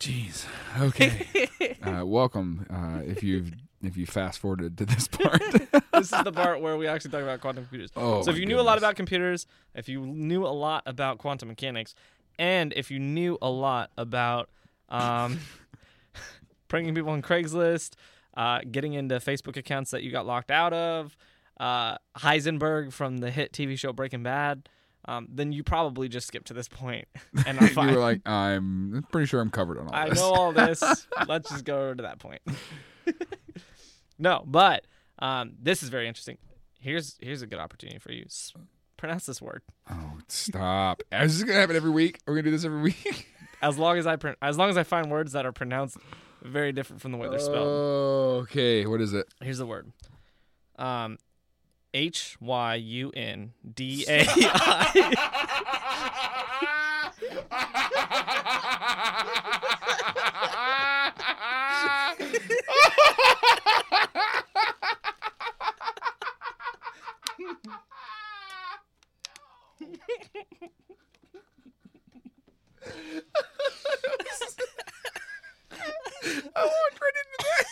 [0.00, 0.44] Jeez.
[0.80, 1.78] Okay.
[1.82, 2.66] uh, welcome.
[2.68, 5.40] Uh, if you've if you fast forwarded to this part.
[5.92, 7.90] this is the part where we actually talk about quantum computers.
[7.96, 8.22] oh.
[8.22, 11.48] so if you knew a lot about computers, if you knew a lot about quantum
[11.48, 11.94] mechanics,
[12.38, 14.48] and if you knew a lot about
[14.88, 15.38] um,
[16.68, 17.94] pranking people on Craigslist,
[18.36, 21.16] uh, getting into Facebook accounts that you got locked out of,
[21.60, 24.68] uh, Heisenberg from the hit TV show Breaking Bad,
[25.06, 27.06] um, then you probably just skip to this point
[27.46, 30.00] and I'm you were like, I'm pretty sure I'm covered on all this.
[30.00, 30.18] I this.
[30.18, 31.06] know all this.
[31.28, 32.40] Let's just go to that point.
[34.18, 34.86] no, but
[35.18, 36.38] um, this is very interesting.
[36.78, 38.24] Here's here's a good opportunity for you.
[38.26, 38.52] S-
[38.96, 39.62] pronounce this word.
[39.90, 41.02] Oh, stop!
[41.12, 42.20] Is this gonna happen every week?
[42.26, 43.28] We're gonna do this every week.
[43.62, 45.96] As long as I pron- as long as I find words that are pronounced
[46.42, 47.66] very different from the way they're spelled.
[47.66, 48.84] Oh, okay.
[48.84, 49.26] What is it?
[49.40, 49.90] Here's the word.
[50.76, 51.16] Um,
[51.94, 55.14] H Y U N D A I.
[76.56, 77.66] I walked right into that.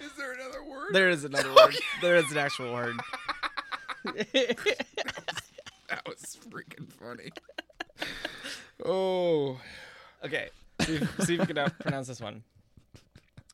[0.00, 0.85] Is there another word?
[0.96, 1.76] There is another word.
[2.00, 2.96] There is an actual word.
[5.88, 7.30] That was freaking funny.
[8.84, 9.60] Oh,
[10.24, 10.48] Okay.
[10.80, 12.42] See if, see if you can uh, pronounce this one.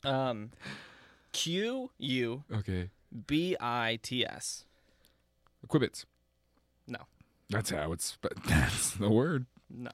[0.05, 0.51] Um,
[1.33, 2.91] Q U okay.
[3.27, 4.65] B I T S.
[5.69, 6.05] Quibbits.
[6.87, 7.01] No,
[7.51, 8.17] That's how it's.
[8.23, 9.47] But that's the word.
[9.69, 9.91] no.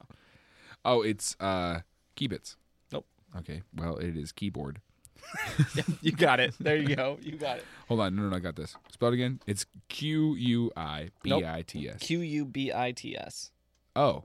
[0.84, 1.80] Oh, it's uh
[2.14, 2.56] keybits.
[2.92, 3.06] Nope.
[3.38, 3.62] Okay.
[3.74, 4.80] Well, it is keyboard.
[6.02, 6.54] You got it.
[6.60, 7.18] There you go.
[7.20, 7.64] You got it.
[7.88, 8.16] Hold on.
[8.16, 8.36] No, no, no.
[8.36, 8.76] I got this.
[8.90, 9.40] Spell it again.
[9.46, 11.98] It's Q U I B I T S.
[12.00, 13.50] Q U B I T S.
[13.94, 14.24] Oh.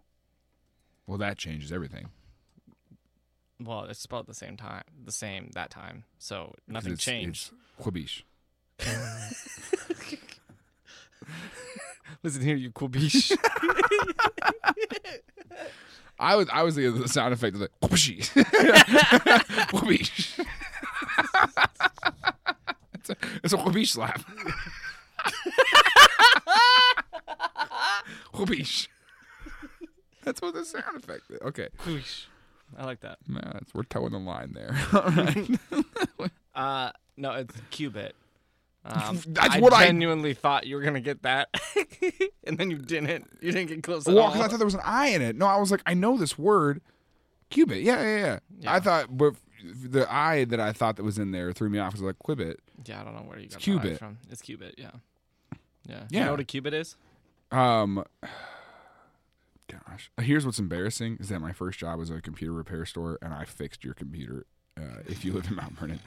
[1.08, 2.10] Well, that changes everything.
[3.60, 6.04] Well, it's spelled the same time, the same that time.
[6.18, 7.52] So nothing it's, changed.
[7.78, 8.24] It's Quibish.
[12.24, 13.32] Listen here, you biche.
[16.20, 18.24] I was I was the sound effect of like whoopee.
[19.72, 20.06] whoopee.
[22.96, 24.22] It's a it's a whoopee slap.
[28.34, 28.66] whoopee.
[30.24, 31.40] That's what the sound effect is.
[31.42, 31.70] Okay.
[32.78, 33.18] I like that.
[33.28, 34.76] Nah, it's, we're towing the line there.
[34.94, 35.50] All right.
[36.56, 38.12] Uh, no, it's qubit.
[38.86, 41.48] Um, That's I what I- genuinely thought you were gonna get that,
[42.46, 43.30] and then you didn't.
[43.42, 45.38] You didn't get close at well, because I thought there was an I in it.
[45.38, 46.82] No, I was like, I know this word.
[47.50, 47.82] Qubit.
[47.84, 48.40] Yeah, yeah, yeah.
[48.60, 48.74] Yeah.
[48.74, 51.94] I thought, but the I that I thought that was in there threw me off.
[51.94, 52.58] I was like, Quibbit.
[52.86, 53.98] yeah, I don't know where you got It's qubit.
[53.98, 54.18] from.
[54.30, 54.74] It's qubit.
[54.78, 54.92] Yeah.
[55.88, 56.02] Yeah.
[56.10, 56.26] You Yeah.
[56.26, 56.96] know what a qubit is?
[57.52, 58.04] Um,
[59.68, 63.18] gosh, here's what's embarrassing is that my first job was at a computer repair store,
[63.22, 64.46] and I fixed your computer.
[64.78, 66.00] Uh, if you live in Mount Vernon,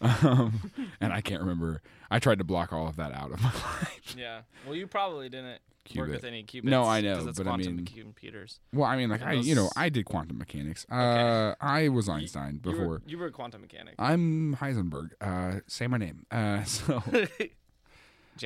[0.00, 0.70] um,
[1.00, 1.82] and I can't remember.
[2.10, 4.14] I tried to block all of that out of my life.
[4.16, 4.40] Yeah.
[4.66, 5.60] Well, you probably didn't
[5.96, 6.64] work with any qubits.
[6.64, 8.60] No, I know, it's but I quantum mean- computers.
[8.72, 10.86] Well, I mean, like And I, you know, I did quantum mechanics.
[10.90, 13.02] Uh, I was Einstein You before.
[13.06, 13.94] you were, a quantum mechanic.
[13.98, 15.10] I'm Heisenberg.
[15.20, 16.26] Uh, say my name.
[16.30, 17.02] Uh, so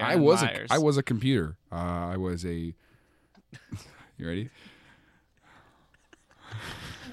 [0.00, 0.70] I was Myers.
[0.70, 1.56] a, I was a computer.
[1.70, 2.74] Uh, I was a.
[4.18, 4.50] You ready?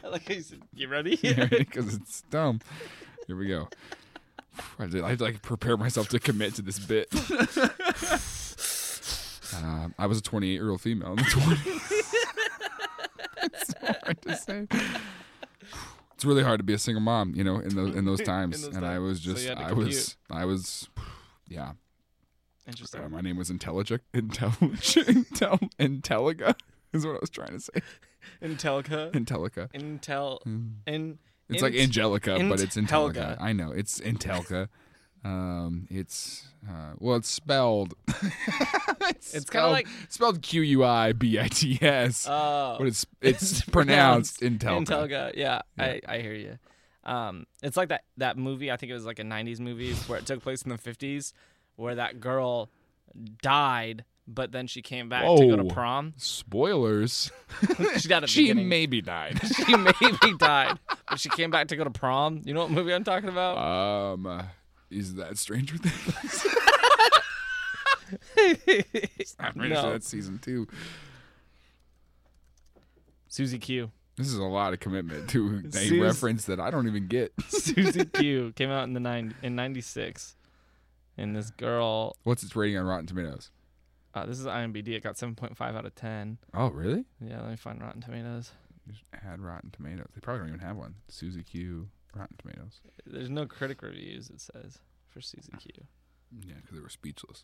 [0.04, 1.16] like how you said, you ready?
[1.16, 2.62] Because it's dumb.
[3.28, 3.68] Here we go.
[4.78, 7.08] I had, to, I had to like prepare myself to commit to this bit.
[9.56, 11.92] um, I was a 28 year old female in the 20s.
[13.44, 14.68] it's so hard to say.
[16.14, 18.64] It's really hard to be a single mom, you know, in those in those times.
[18.64, 20.90] those and I was just, to I was, I was,
[21.48, 21.72] yeah.
[22.68, 23.04] Interesting.
[23.04, 26.56] Uh, my name was Intelligic, Intelligent, Intel, Intelliga
[26.94, 27.82] is what I was trying to say.
[28.42, 29.12] Intellica.
[29.12, 29.72] Intellica.
[29.72, 30.40] Intel.
[30.86, 31.20] In.
[31.50, 33.38] It's like int- Angelica, but it's Intelga.
[33.40, 34.68] I know it's Intelka.
[35.26, 37.94] Um, it's uh, well, it's spelled.
[38.08, 42.76] it's It's kinda like- spelled Q U I B I T S, Oh.
[42.78, 44.86] but it's it's pronounced Intelka.
[44.86, 45.32] Intelga.
[45.36, 46.58] Yeah, I, I hear you.
[47.04, 48.72] Um, it's like that that movie.
[48.72, 51.34] I think it was like a '90s movie where it took place in the '50s,
[51.76, 52.70] where that girl
[53.42, 56.14] died, but then she came back to go to prom.
[56.18, 57.32] Spoilers.
[57.98, 58.70] She died she beginning.
[58.70, 59.40] maybe died.
[59.66, 60.78] she maybe died,
[61.10, 62.42] but she came back to go to prom.
[62.46, 63.58] You know what movie I'm talking about?
[63.58, 64.44] um,
[64.90, 66.46] is that Stranger Things?
[69.40, 69.82] I'm pretty No.
[69.82, 70.68] sure that's season two.
[73.28, 73.92] Susie Q.
[74.16, 77.32] This is a lot of commitment to a reference that I don't even get.
[77.48, 80.36] Susie Q came out in the nine in '96,
[81.18, 82.16] and this girl.
[82.24, 83.50] What's its rating on Rotten Tomatoes?
[84.14, 84.90] Uh, this is IMDb.
[84.90, 86.38] It got 7.5 out of 10.
[86.54, 87.06] Oh, really?
[87.22, 88.52] Yeah, let me find Rotten Tomatoes.
[88.88, 90.08] Just add Rotten Tomatoes.
[90.16, 90.96] They probably don't even have one.
[91.10, 92.82] Susie Q, Rotten Tomatoes.
[93.06, 94.30] There's no critic reviews.
[94.30, 95.86] It says for Susie Q.
[96.44, 97.44] Yeah, because they were speechless.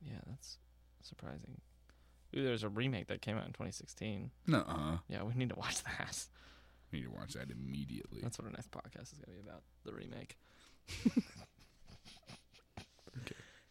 [0.00, 0.58] Yeah, that's
[1.02, 1.60] surprising.
[2.36, 4.30] Ooh, there's a remake that came out in 2016.
[4.46, 4.98] Nuh-uh.
[5.08, 6.24] Yeah, we need to watch that.
[6.92, 8.20] We need to watch that immediately.
[8.22, 10.36] That's what our next podcast is going to be about the remake.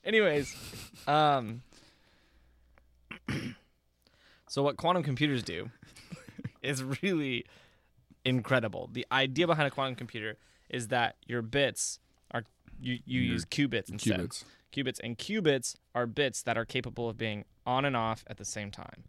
[0.06, 0.56] Anyways,
[1.08, 1.62] um,
[4.48, 5.70] so what quantum computers do
[6.62, 7.46] is really
[8.26, 8.90] incredible.
[8.92, 10.38] The idea behind a quantum computer
[10.70, 12.00] is that your bits
[12.32, 12.44] are
[12.80, 14.20] you, you Your use qubits instead.
[14.20, 14.44] Qubits.
[14.74, 18.46] Qubits and qubits are bits that are capable of being on and off at the
[18.46, 19.04] same time.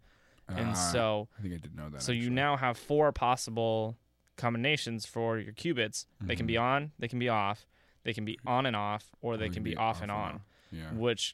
[0.47, 2.03] And Ah, so I think I did know that.
[2.03, 3.97] so you now have four possible
[4.37, 6.05] combinations for your qubits.
[6.21, 7.65] They can be on, they can be off,
[8.03, 10.41] they can be on and off, or Or they can be off and on,
[10.75, 10.91] Yeah.
[10.93, 11.33] which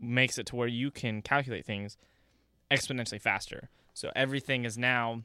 [0.00, 1.96] makes it to where you can calculate things
[2.70, 3.68] exponentially faster.
[3.94, 5.22] So everything is now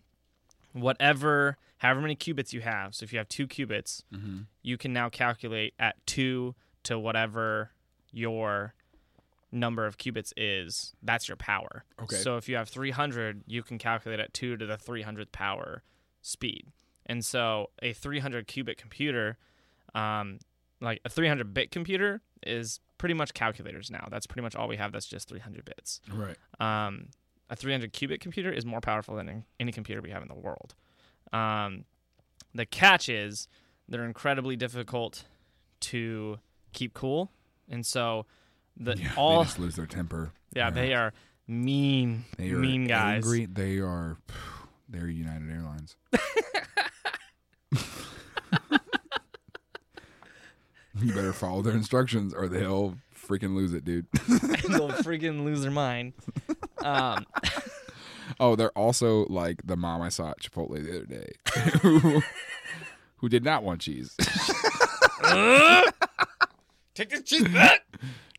[0.74, 2.96] whatever however many qubits you have.
[2.96, 4.42] So if you have 2 qubits, Mm-hmm.
[4.62, 7.72] you can now calculate at 2 to whatever
[8.12, 8.74] your
[9.52, 10.94] number of qubits is.
[11.04, 11.84] That's your power.
[12.02, 12.16] Okay.
[12.16, 15.84] So if you have 300, you can calculate at 2 to the 300th power
[16.22, 16.68] speed.
[17.06, 19.38] And so a 300 qubit computer,
[19.94, 20.40] um,
[20.80, 24.08] like a 300 bit computer, is pretty much calculators now.
[24.10, 26.00] That's pretty much all we have that's just 300 bits.
[26.10, 26.38] Right.
[26.62, 27.08] Um,
[27.50, 30.74] a 300 qubit computer is more powerful than any computer we have in the world.
[31.34, 31.84] Um,
[32.56, 33.50] the catch is
[33.90, 35.26] they're incredibly difficult
[35.82, 36.40] to
[36.72, 37.30] keep cool,
[37.70, 38.26] and so
[38.78, 40.32] the Yeah, all they just lose their temper.
[40.54, 41.12] yeah they are
[41.46, 43.26] mean They are mean guys.
[43.26, 43.48] Angry.
[43.48, 44.16] They are.
[44.88, 45.98] They're United Airlines.
[51.04, 54.06] you better follow their instructions, or they'll freaking lose it, dude.
[54.28, 56.14] They'll freaking lose their mind.
[56.84, 57.26] Um,
[58.40, 61.34] Oh, they're also like the mom I saw at Chipotle the other day,
[61.82, 62.22] who,
[63.18, 64.16] who did not want cheese.
[66.96, 67.82] take this cheese back.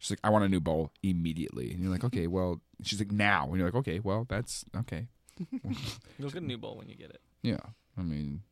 [0.01, 3.13] She's like, I want a new bowl immediately, and you're like, okay, well, she's like,
[3.13, 5.07] now, and you're like, okay, well, that's okay,
[6.19, 7.21] You'll get a new bowl when you get it.
[7.43, 7.59] yeah.
[7.99, 8.43] I mean,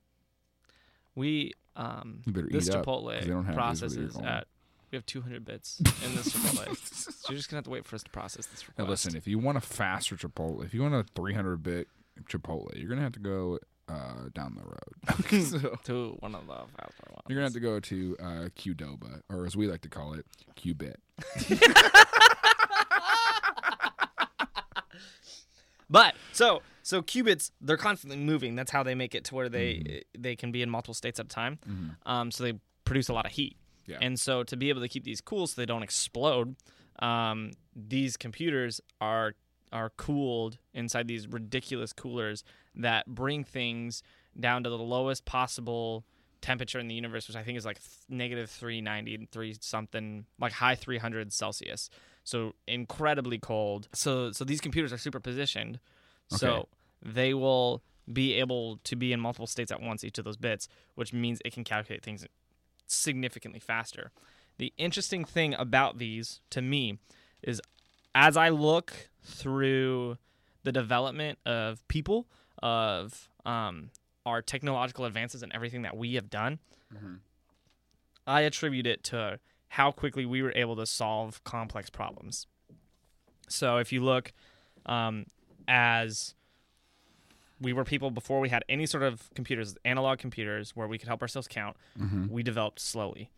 [1.14, 4.46] We um this Chipotle 'cause they don't have these with your processes at
[4.90, 7.96] we have 200 bits in this Chipotle, so you're just gonna have to wait for
[7.96, 8.78] us to process this Request.
[8.78, 11.88] now listen, if you want a faster Chipotle, if you want a 300 bit
[12.28, 13.58] Chipotle, you're gonna have to go
[13.88, 15.42] uh, down the road.
[15.42, 17.22] So, to one of the faster ones.
[17.28, 20.26] you're gonna have to go to uh, Qdoba, or as we like to call it,
[20.56, 20.96] Qbit.
[25.90, 28.54] But so so qubits, they're constantly moving.
[28.56, 30.22] That's how they make it to where they Mm-hmm.
[30.22, 31.58] they can be in multiple states at a time.
[32.06, 32.54] Um, so they
[32.84, 33.56] produce a lot of heat.
[33.86, 33.98] Yeah.
[34.00, 36.56] And so to be able to keep these cool so they don't explode,
[37.00, 39.34] um, these computers are
[39.72, 44.02] are cooled inside these ridiculous coolers that bring things
[44.38, 46.04] down to the lowest possible
[46.42, 50.52] temperature in the universe, which I think is like th- negative 390, three something, like
[50.52, 51.88] high 300 Celsius.
[52.24, 53.88] So incredibly cold.
[53.94, 55.20] So so these computers are super
[56.32, 56.66] positioned.
[56.66, 56.68] So
[57.02, 60.68] they will be able to be in multiple states at once, each of those bits,
[60.94, 62.26] which means it can calculate things
[62.86, 64.10] significantly faster.
[64.58, 66.98] The interesting thing about these to me
[67.42, 67.60] is
[68.14, 70.18] as I look through
[70.64, 72.26] the development of people,
[72.62, 73.90] of um,
[74.26, 76.58] our technological advances and everything that we have done,
[78.26, 82.46] I attribute it to how quickly we were able to solve complex problems.
[83.48, 84.32] So if you look
[84.86, 85.26] um,
[85.68, 86.34] as
[87.60, 91.08] we were people before we had any sort of computers, analog computers, where we could
[91.08, 91.76] help ourselves count,
[92.30, 93.30] we developed slowly.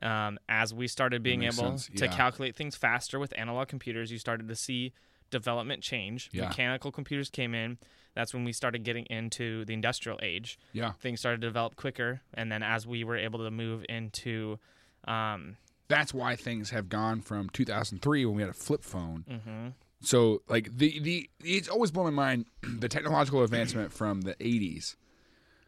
[0.00, 2.16] Um, as we started being able sense, to yeah.
[2.16, 4.92] calculate things faster with analog computers, you started to see
[5.30, 6.28] development change.
[6.32, 6.48] Yeah.
[6.48, 7.78] Mechanical computers came in.
[8.14, 12.20] That's when we started getting into the industrial age Yeah, things started to develop quicker
[12.34, 14.58] and then as we were able to move into
[15.04, 15.56] um,
[15.88, 19.24] that's why things have gone from 2003 when we had a flip phone.
[19.28, 19.68] mm-hmm.
[20.02, 24.96] So like the the it's always blown my mind the technological advancement from the 80s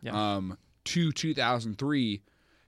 [0.03, 0.37] Yeah.
[0.37, 2.21] um to 2003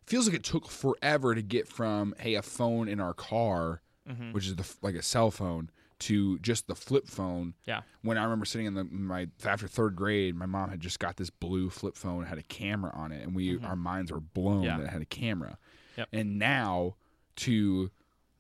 [0.07, 4.31] feels like it took forever to get from hey a phone in our car Mm-hmm.
[4.33, 7.55] which is the like a cell phone to just the flip phone.
[7.65, 7.81] Yeah.
[8.03, 11.17] When I remember sitting in the my after third grade, my mom had just got
[11.17, 14.59] this blue flip phone had a camera on it and we our minds were blown
[14.59, 14.65] Mm-hmm.
[14.67, 14.77] Yeah.
[14.77, 15.59] that it had a camera.
[15.97, 16.09] Yep.
[16.13, 16.95] And now
[17.37, 17.91] to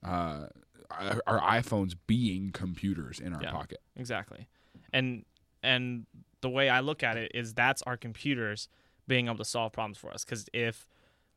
[0.05, 0.47] uh
[0.91, 3.51] our, our iPhones being computers in our Yeah.
[3.53, 3.79] pocket.
[3.97, 4.47] exactly
[4.93, 5.25] and
[5.63, 6.07] and
[6.43, 8.69] the way i look at it is that's our computers
[9.09, 10.87] being able to solve problems for us because if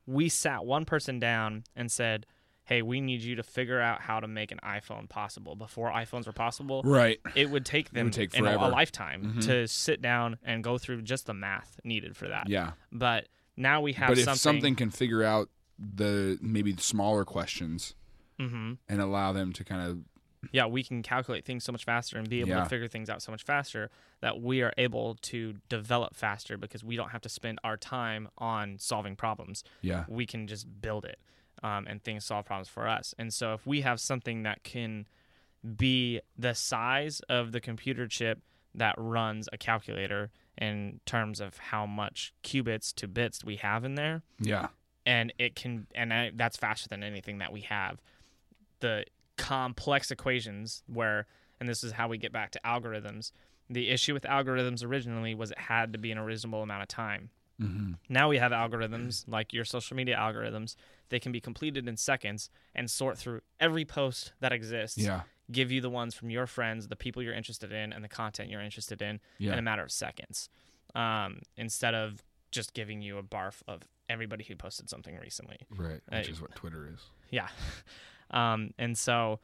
[0.06, 2.26] we sat one person down and said
[2.64, 6.26] hey we need you to figure out how to make an iphone possible before iphones
[6.26, 7.18] were possible Right.
[7.34, 9.44] it would take them would take a- a, lifetime Mhm.
[9.46, 12.72] to sit down and go through just the math needed for that Yeah.
[12.92, 15.48] but now we have But if something, something can figure out
[15.78, 17.94] the maybe the smaller questions
[18.48, 19.98] hmm and allow them to kind of
[20.52, 22.62] yeah, we can calculate things so much faster and be able Yeah.
[22.62, 23.90] to figure things out so much faster
[24.22, 28.26] that we are able to develop faster because we don't have to spend our time
[28.38, 29.62] on solving problems.
[29.82, 30.06] Yeah.
[30.08, 31.18] We can just build it
[31.62, 33.14] um, and things solve problems for us.
[33.18, 35.06] And so if we have something that can
[35.76, 38.40] be the size of the computer chip
[38.74, 43.94] that runs a calculator in terms of how much qubits to bits we have in
[43.94, 44.68] there, Yeah.
[45.04, 48.00] and it can and I, that's faster than anything that we have
[48.80, 49.04] the
[49.36, 51.26] complex equations where
[51.60, 53.32] and this is how we get back to algorithms
[53.68, 56.88] the issue with algorithms originally was it had to be in a reasonable amount of
[56.88, 57.92] time Mm-hmm.
[58.08, 60.76] now we have algorithms like your social media algorithms
[61.10, 65.22] they can be completed in seconds and sort through every post that exists Yeah.
[65.52, 68.48] give you the ones from your friends the people you're interested in and the content
[68.48, 69.52] you're interested in Yeah.
[69.52, 70.48] in a matter of seconds
[70.94, 76.00] um, instead of just giving you a barf of everybody who posted something recently Right.
[76.08, 77.00] Which Uh, is what Twitter is.
[77.28, 77.48] yeah.
[78.30, 79.40] Um, and so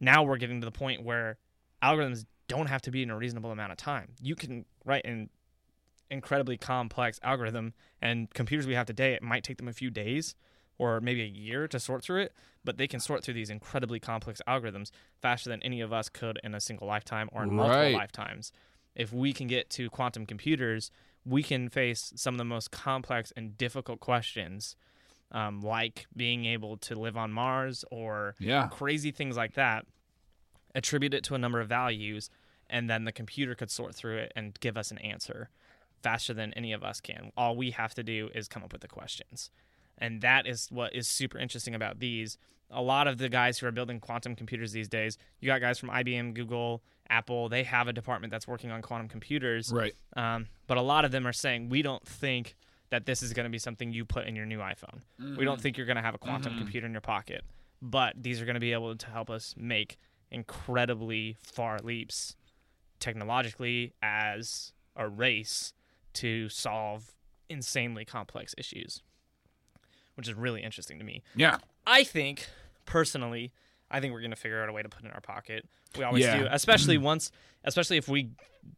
[0.00, 1.38] now we're getting to the point where
[1.82, 4.12] algorithms don't have to be in a reasonable amount of time.
[4.20, 5.28] You can write an
[6.10, 10.34] incredibly complex algorithm, and computers we have today, it might take them a few days
[10.78, 12.32] or maybe a year to sort through it,
[12.64, 14.90] but they can sort through these incredibly complex algorithms
[15.20, 17.94] faster than any of us could in a single lifetime or in multiple Right.
[17.94, 18.52] lifetimes.
[18.94, 20.90] If we can get to quantum computers,
[21.24, 24.76] we can face some of the most complex and difficult questions
[25.32, 28.68] um, like being able to live on Mars or Yeah.
[28.68, 29.84] crazy things like that,
[30.74, 32.30] attribute it to a number of values,
[32.70, 35.50] and then the computer could sort through it and give us an answer
[36.02, 37.32] faster than any of us can.
[37.36, 39.50] All we have to do is come up with the questions.
[39.96, 42.38] And that is what is super interesting about these.
[42.70, 45.78] A lot of the guys who are building quantum computers these days, you got guys
[45.78, 49.72] from IBM, Google, Apple, they have a department that's working on quantum computers.
[49.72, 49.94] Right.
[50.14, 52.54] Um, but a lot of them are saying we don't think
[52.90, 55.00] that this is going to be something you put in your new iPhone.
[55.18, 55.62] We don't mm-hmm.
[55.62, 56.62] think you're going to have a quantum mm-hmm.
[56.62, 57.44] computer in your pocket.
[57.80, 59.98] But these are going to be able to help us make
[60.30, 62.36] incredibly far leaps
[62.98, 65.72] technologically as a race
[66.14, 67.12] to solve
[67.48, 69.02] insanely complex issues,
[70.16, 71.22] which is really interesting to me.
[71.34, 71.58] Yeah.
[71.86, 72.48] I think
[72.84, 73.52] personally,
[73.90, 75.66] I think we're gonna figure out a way to put it in our pocket.
[75.96, 76.38] We always Yeah.
[76.40, 77.30] do, especially once,
[77.64, 78.30] especially if we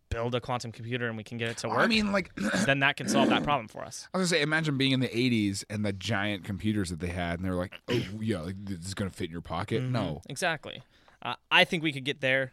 [0.08, 1.78] build a quantum computer and we can get it to work.
[1.78, 2.32] I mean, like,
[2.66, 4.08] then that can solve that problem for us.
[4.14, 7.08] I was gonna say, imagine being in the '80s and the giant computers that they
[7.08, 9.82] had, and they were like, "Oh, yeah, like, this is gonna fit in your pocket."
[9.82, 10.22] No.
[10.28, 10.82] Exactly.
[11.22, 12.52] Uh, I think we could get there.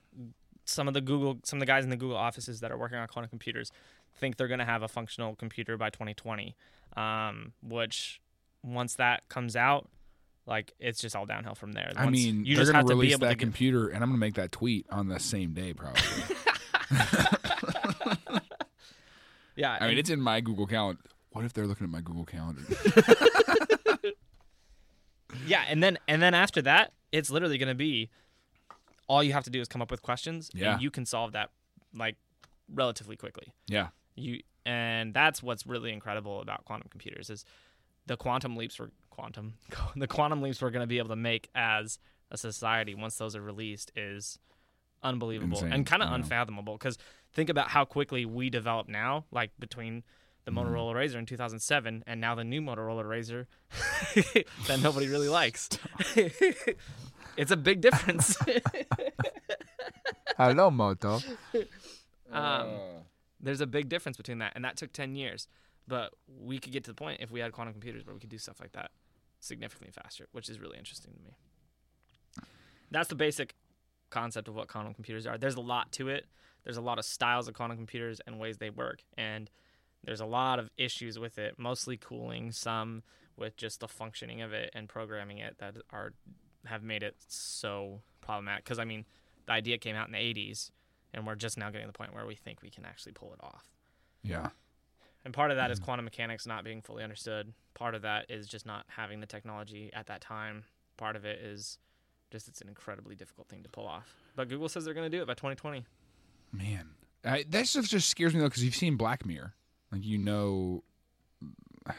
[0.65, 2.97] Some of the Google, some of the guys in the Google offices that are working
[2.97, 3.71] on quantum computers
[4.19, 6.55] think they're going to have a functional computer by 2020.
[6.97, 8.19] Um, which
[8.63, 9.87] once that comes out,
[10.47, 11.91] like it's just all downhill from there.
[11.95, 13.89] I mean, you they're just gonna have to be release able to that get, computer,
[13.89, 16.01] and I'm gonna make that tweet on the same day, probably.
[19.55, 19.77] yeah.
[19.79, 21.01] I mean, it's in my Google Calendar.
[21.31, 22.63] What if they're looking at my Google Calendar?
[25.45, 28.09] Yeah, and then and then after that, it's literally going to be
[29.07, 30.73] all you have to do is come up with questions, Yeah.
[30.73, 31.51] and you can solve that
[31.93, 32.15] like
[32.73, 33.53] relatively quickly.
[33.67, 33.87] yeah.
[34.15, 37.45] You and that's what's really incredible about quantum computers is
[38.07, 39.53] the quantum leaps for quantum
[39.95, 41.99] the quantum leaps we're going to be able to make as
[42.31, 44.39] a society once those are released is
[45.03, 46.15] unbelievable Insane, and kind of yeah.
[46.15, 46.97] unfathomable because
[47.33, 50.03] think about how quickly we develop now like between
[50.47, 50.73] the Mm-hmm.
[50.73, 53.47] Motorola RAZR in 2007 and now the new Motorola RAZR
[54.67, 55.67] that nobody really likes.
[57.35, 58.37] it's a big difference.
[60.37, 61.19] Hello, Moto.
[62.31, 62.69] um,
[63.41, 65.49] there's a big difference between that, and that took 10 years.
[65.87, 68.29] But we could get to the point if we had quantum computers where we could
[68.29, 68.91] do stuff like that
[69.39, 71.37] significantly faster, which is really interesting to me.
[72.91, 73.55] That's the basic
[74.09, 75.37] concept of what quantum computers are.
[75.37, 76.25] There's a lot to it.
[76.63, 79.49] There's a lot of styles of quantum computers and ways they work, and
[80.03, 81.57] there's a lot of issues with it.
[81.57, 83.03] Mostly cooling, some
[83.37, 86.13] with just the functioning of it and programming it that are
[86.65, 88.65] have made it so problematic.
[88.65, 89.05] Because I mean,
[89.45, 90.71] the idea came out in the 80s,
[91.13, 93.31] and we're just now getting to the point where we think we can actually pull
[93.33, 93.65] it off.
[94.23, 94.49] Yeah.
[95.27, 97.51] And part of that is quantum mechanics not being fully understood.
[97.73, 100.63] Part of that is just not having the technology at that time.
[100.95, 101.79] Part of it is
[102.31, 104.15] just it's an incredibly difficult thing to pull off.
[104.37, 105.83] But Google says they're going to do it by 2020.
[106.53, 106.91] Man,
[107.25, 109.53] I, that stuff just scares me though because you've seen Black Mirror,
[109.91, 110.85] like you know,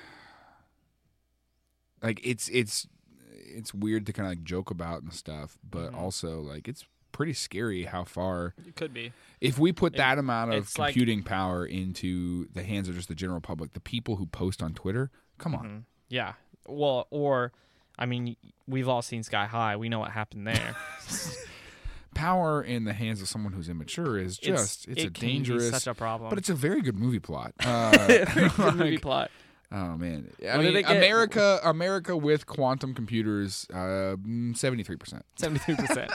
[2.02, 2.86] like it's it's
[3.30, 5.98] it's weird to kind of like joke about and stuff, but Mm-hmm.
[5.98, 9.12] also like it's pretty scary how far It could be.
[9.40, 13.08] if we put that amount of it's like- computing power into the hands of just
[13.08, 15.82] the general public, the people who post on Twitter, come on, Mhm.
[16.08, 16.32] Yeah.
[16.66, 17.52] Well, or
[17.98, 18.36] I mean,
[18.68, 19.76] we've all seen Sky High.
[19.76, 20.76] We know what happened there.
[22.14, 25.70] power in the hands of someone who's immature is just it's, a it be dangerous,
[25.70, 26.28] such a problem.
[26.30, 27.52] but it's a very good movie plot.
[27.64, 29.30] Uh, Good movie plot.
[29.70, 30.84] Oh man, I What mean?
[30.86, 34.16] America, America with quantum computers, uh,
[34.54, 35.24] seventy three percent.
[35.36, 36.10] Seventy-three percent.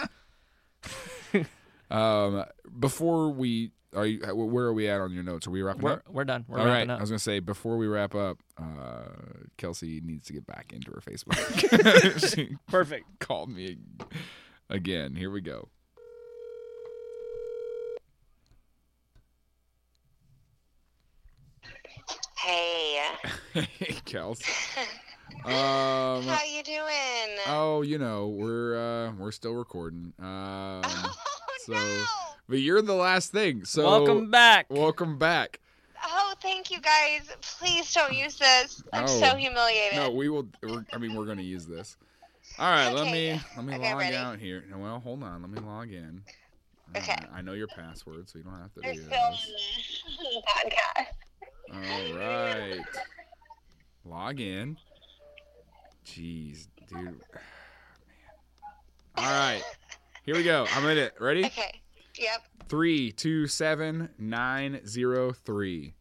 [1.91, 2.45] um,
[2.79, 5.45] before we are you, where are we at on your notes?
[5.45, 6.09] Are we wrapping We're up?
[6.09, 6.45] we're done.
[6.47, 6.73] We're All right.
[6.77, 7.01] wrapping I up.
[7.01, 9.03] was gonna say before we wrap up, uh,
[9.57, 11.37] Kelsey needs to get back into her Facebook.
[12.67, 13.05] Perfect.
[13.19, 13.77] called me
[14.69, 15.15] again.
[15.15, 15.69] Here we go.
[22.37, 22.99] Hey,
[23.53, 24.41] Hey, Kels.
[25.45, 26.23] Um.
[26.23, 27.37] how you doing?
[27.47, 30.13] Oh, you know, we're uh we're still recording.
[30.19, 30.81] Um.
[30.85, 31.15] oh
[31.65, 32.03] so- no!
[32.49, 33.63] But you're the last thing.
[33.65, 34.65] So Welcome back.
[34.69, 35.59] Welcome back.
[36.05, 37.21] Oh, thank you guys.
[37.41, 38.83] Please don't use this.
[38.91, 39.07] I'm No.
[39.07, 39.95] so humiliated.
[39.97, 40.47] No, we will.
[40.61, 41.95] We're, I mean, we're going to use this.
[42.59, 44.15] All right, let me let me Okay, log ready?
[44.15, 44.63] out here.
[44.75, 45.41] Well, hold on.
[45.41, 46.21] Let me log in.
[46.95, 47.13] Okay.
[47.13, 50.03] Uh, I know your password, so you don't have to We're do still this.
[50.19, 50.43] in the
[51.79, 52.13] podcast.
[52.13, 52.85] All right.
[54.05, 54.77] Log in.
[56.13, 56.91] Jeez, dude.
[57.05, 57.19] Man.
[59.17, 59.63] All right.
[60.25, 60.65] Here we go.
[60.75, 61.13] I'm in it.
[61.19, 61.43] Ready?
[61.45, 61.81] Okay.
[62.19, 62.41] Yep.
[62.69, 65.95] Three, two, seven, nine, zero, three.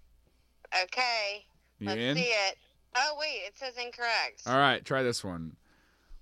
[0.85, 1.45] Okay.
[1.79, 2.17] You Let's in?
[2.17, 2.59] see it.
[2.95, 4.43] Oh wait, it says incorrect.
[4.47, 4.85] All right.
[4.85, 5.57] Try this one.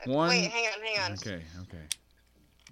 [0.06, 0.28] Uh, one.
[0.28, 1.42] Wait, hang on, hang on, Okay.
[1.62, 1.84] Okay.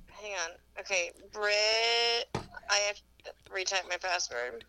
[0.08, 0.50] hang on.
[0.78, 2.28] Okay, Brit.
[2.70, 4.64] I have to retype my password.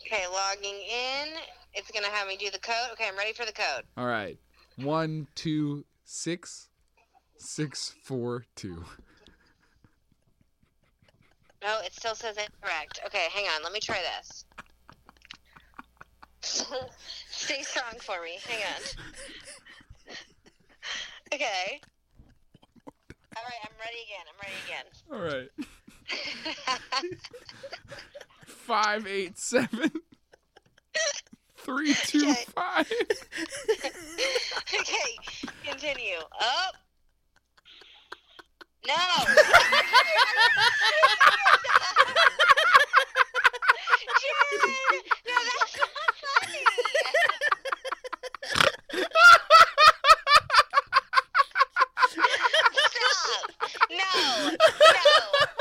[0.00, 1.28] Okay, logging in.
[1.74, 2.90] It's gonna have me do the code.
[2.92, 3.84] Okay, I'm ready for the code.
[3.96, 4.38] All right.
[4.76, 6.68] One, two, six,
[7.36, 8.84] six, four, two.
[11.62, 13.00] No, it still says incorrect.
[13.06, 13.62] Okay, hang on.
[13.62, 14.44] Let me try this.
[17.30, 18.38] Stay strong for me.
[18.46, 18.82] Hang on.
[21.32, 21.80] Okay.
[23.36, 24.26] All right, I'm ready again.
[24.26, 24.86] I'm ready again.
[25.12, 25.50] All right.
[28.46, 29.92] Five, eight, seven,
[31.64, 32.44] three, two, Okay.
[32.54, 32.90] five.
[34.80, 35.16] okay,
[35.64, 36.18] continue.
[36.40, 36.76] Up.
[38.86, 38.94] No.
[44.20, 46.64] Jaron, no, that's not funny.
[52.90, 53.50] Stop.
[53.90, 54.50] No.
[54.50, 55.59] No.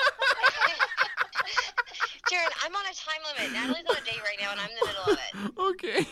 [2.29, 3.53] Jaron, I'm on a time limit.
[3.53, 5.25] Natalie's on a date right now, and I'm in the middle of it.
[5.59, 6.05] Okay.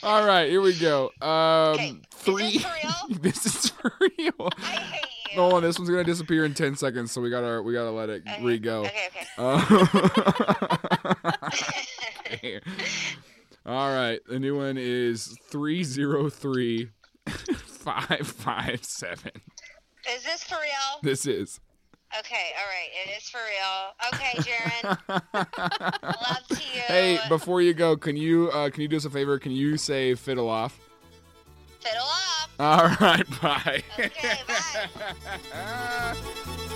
[0.02, 1.10] All right, here we go.
[1.20, 2.52] Um, Okay, is three.
[2.54, 3.18] this for real?
[3.20, 4.48] this is for real.
[4.58, 5.40] I hate you.
[5.40, 8.08] Hold on, this one's gonna disappear in ten seconds, so we gotta we gotta let
[8.10, 8.84] it Okay, re-go.
[8.84, 9.26] Okay, okay.
[9.38, 11.32] Uh,
[13.66, 16.90] All right, the new one is three zero three
[17.28, 19.32] five five seven.
[20.14, 21.00] Is this for real?
[21.02, 21.60] This is.
[22.20, 22.88] Okay, all right.
[23.04, 23.94] It is for real.
[24.14, 24.98] Okay, Jaron.
[26.28, 26.80] Love to you.
[26.86, 29.38] Hey, before you go, can you uh, can you do us a favor?
[29.38, 30.78] Can you say fiddle off?
[31.80, 32.50] Fiddle off.
[32.58, 33.82] All right, bye.
[33.98, 34.38] Okay,
[35.52, 36.16] bye.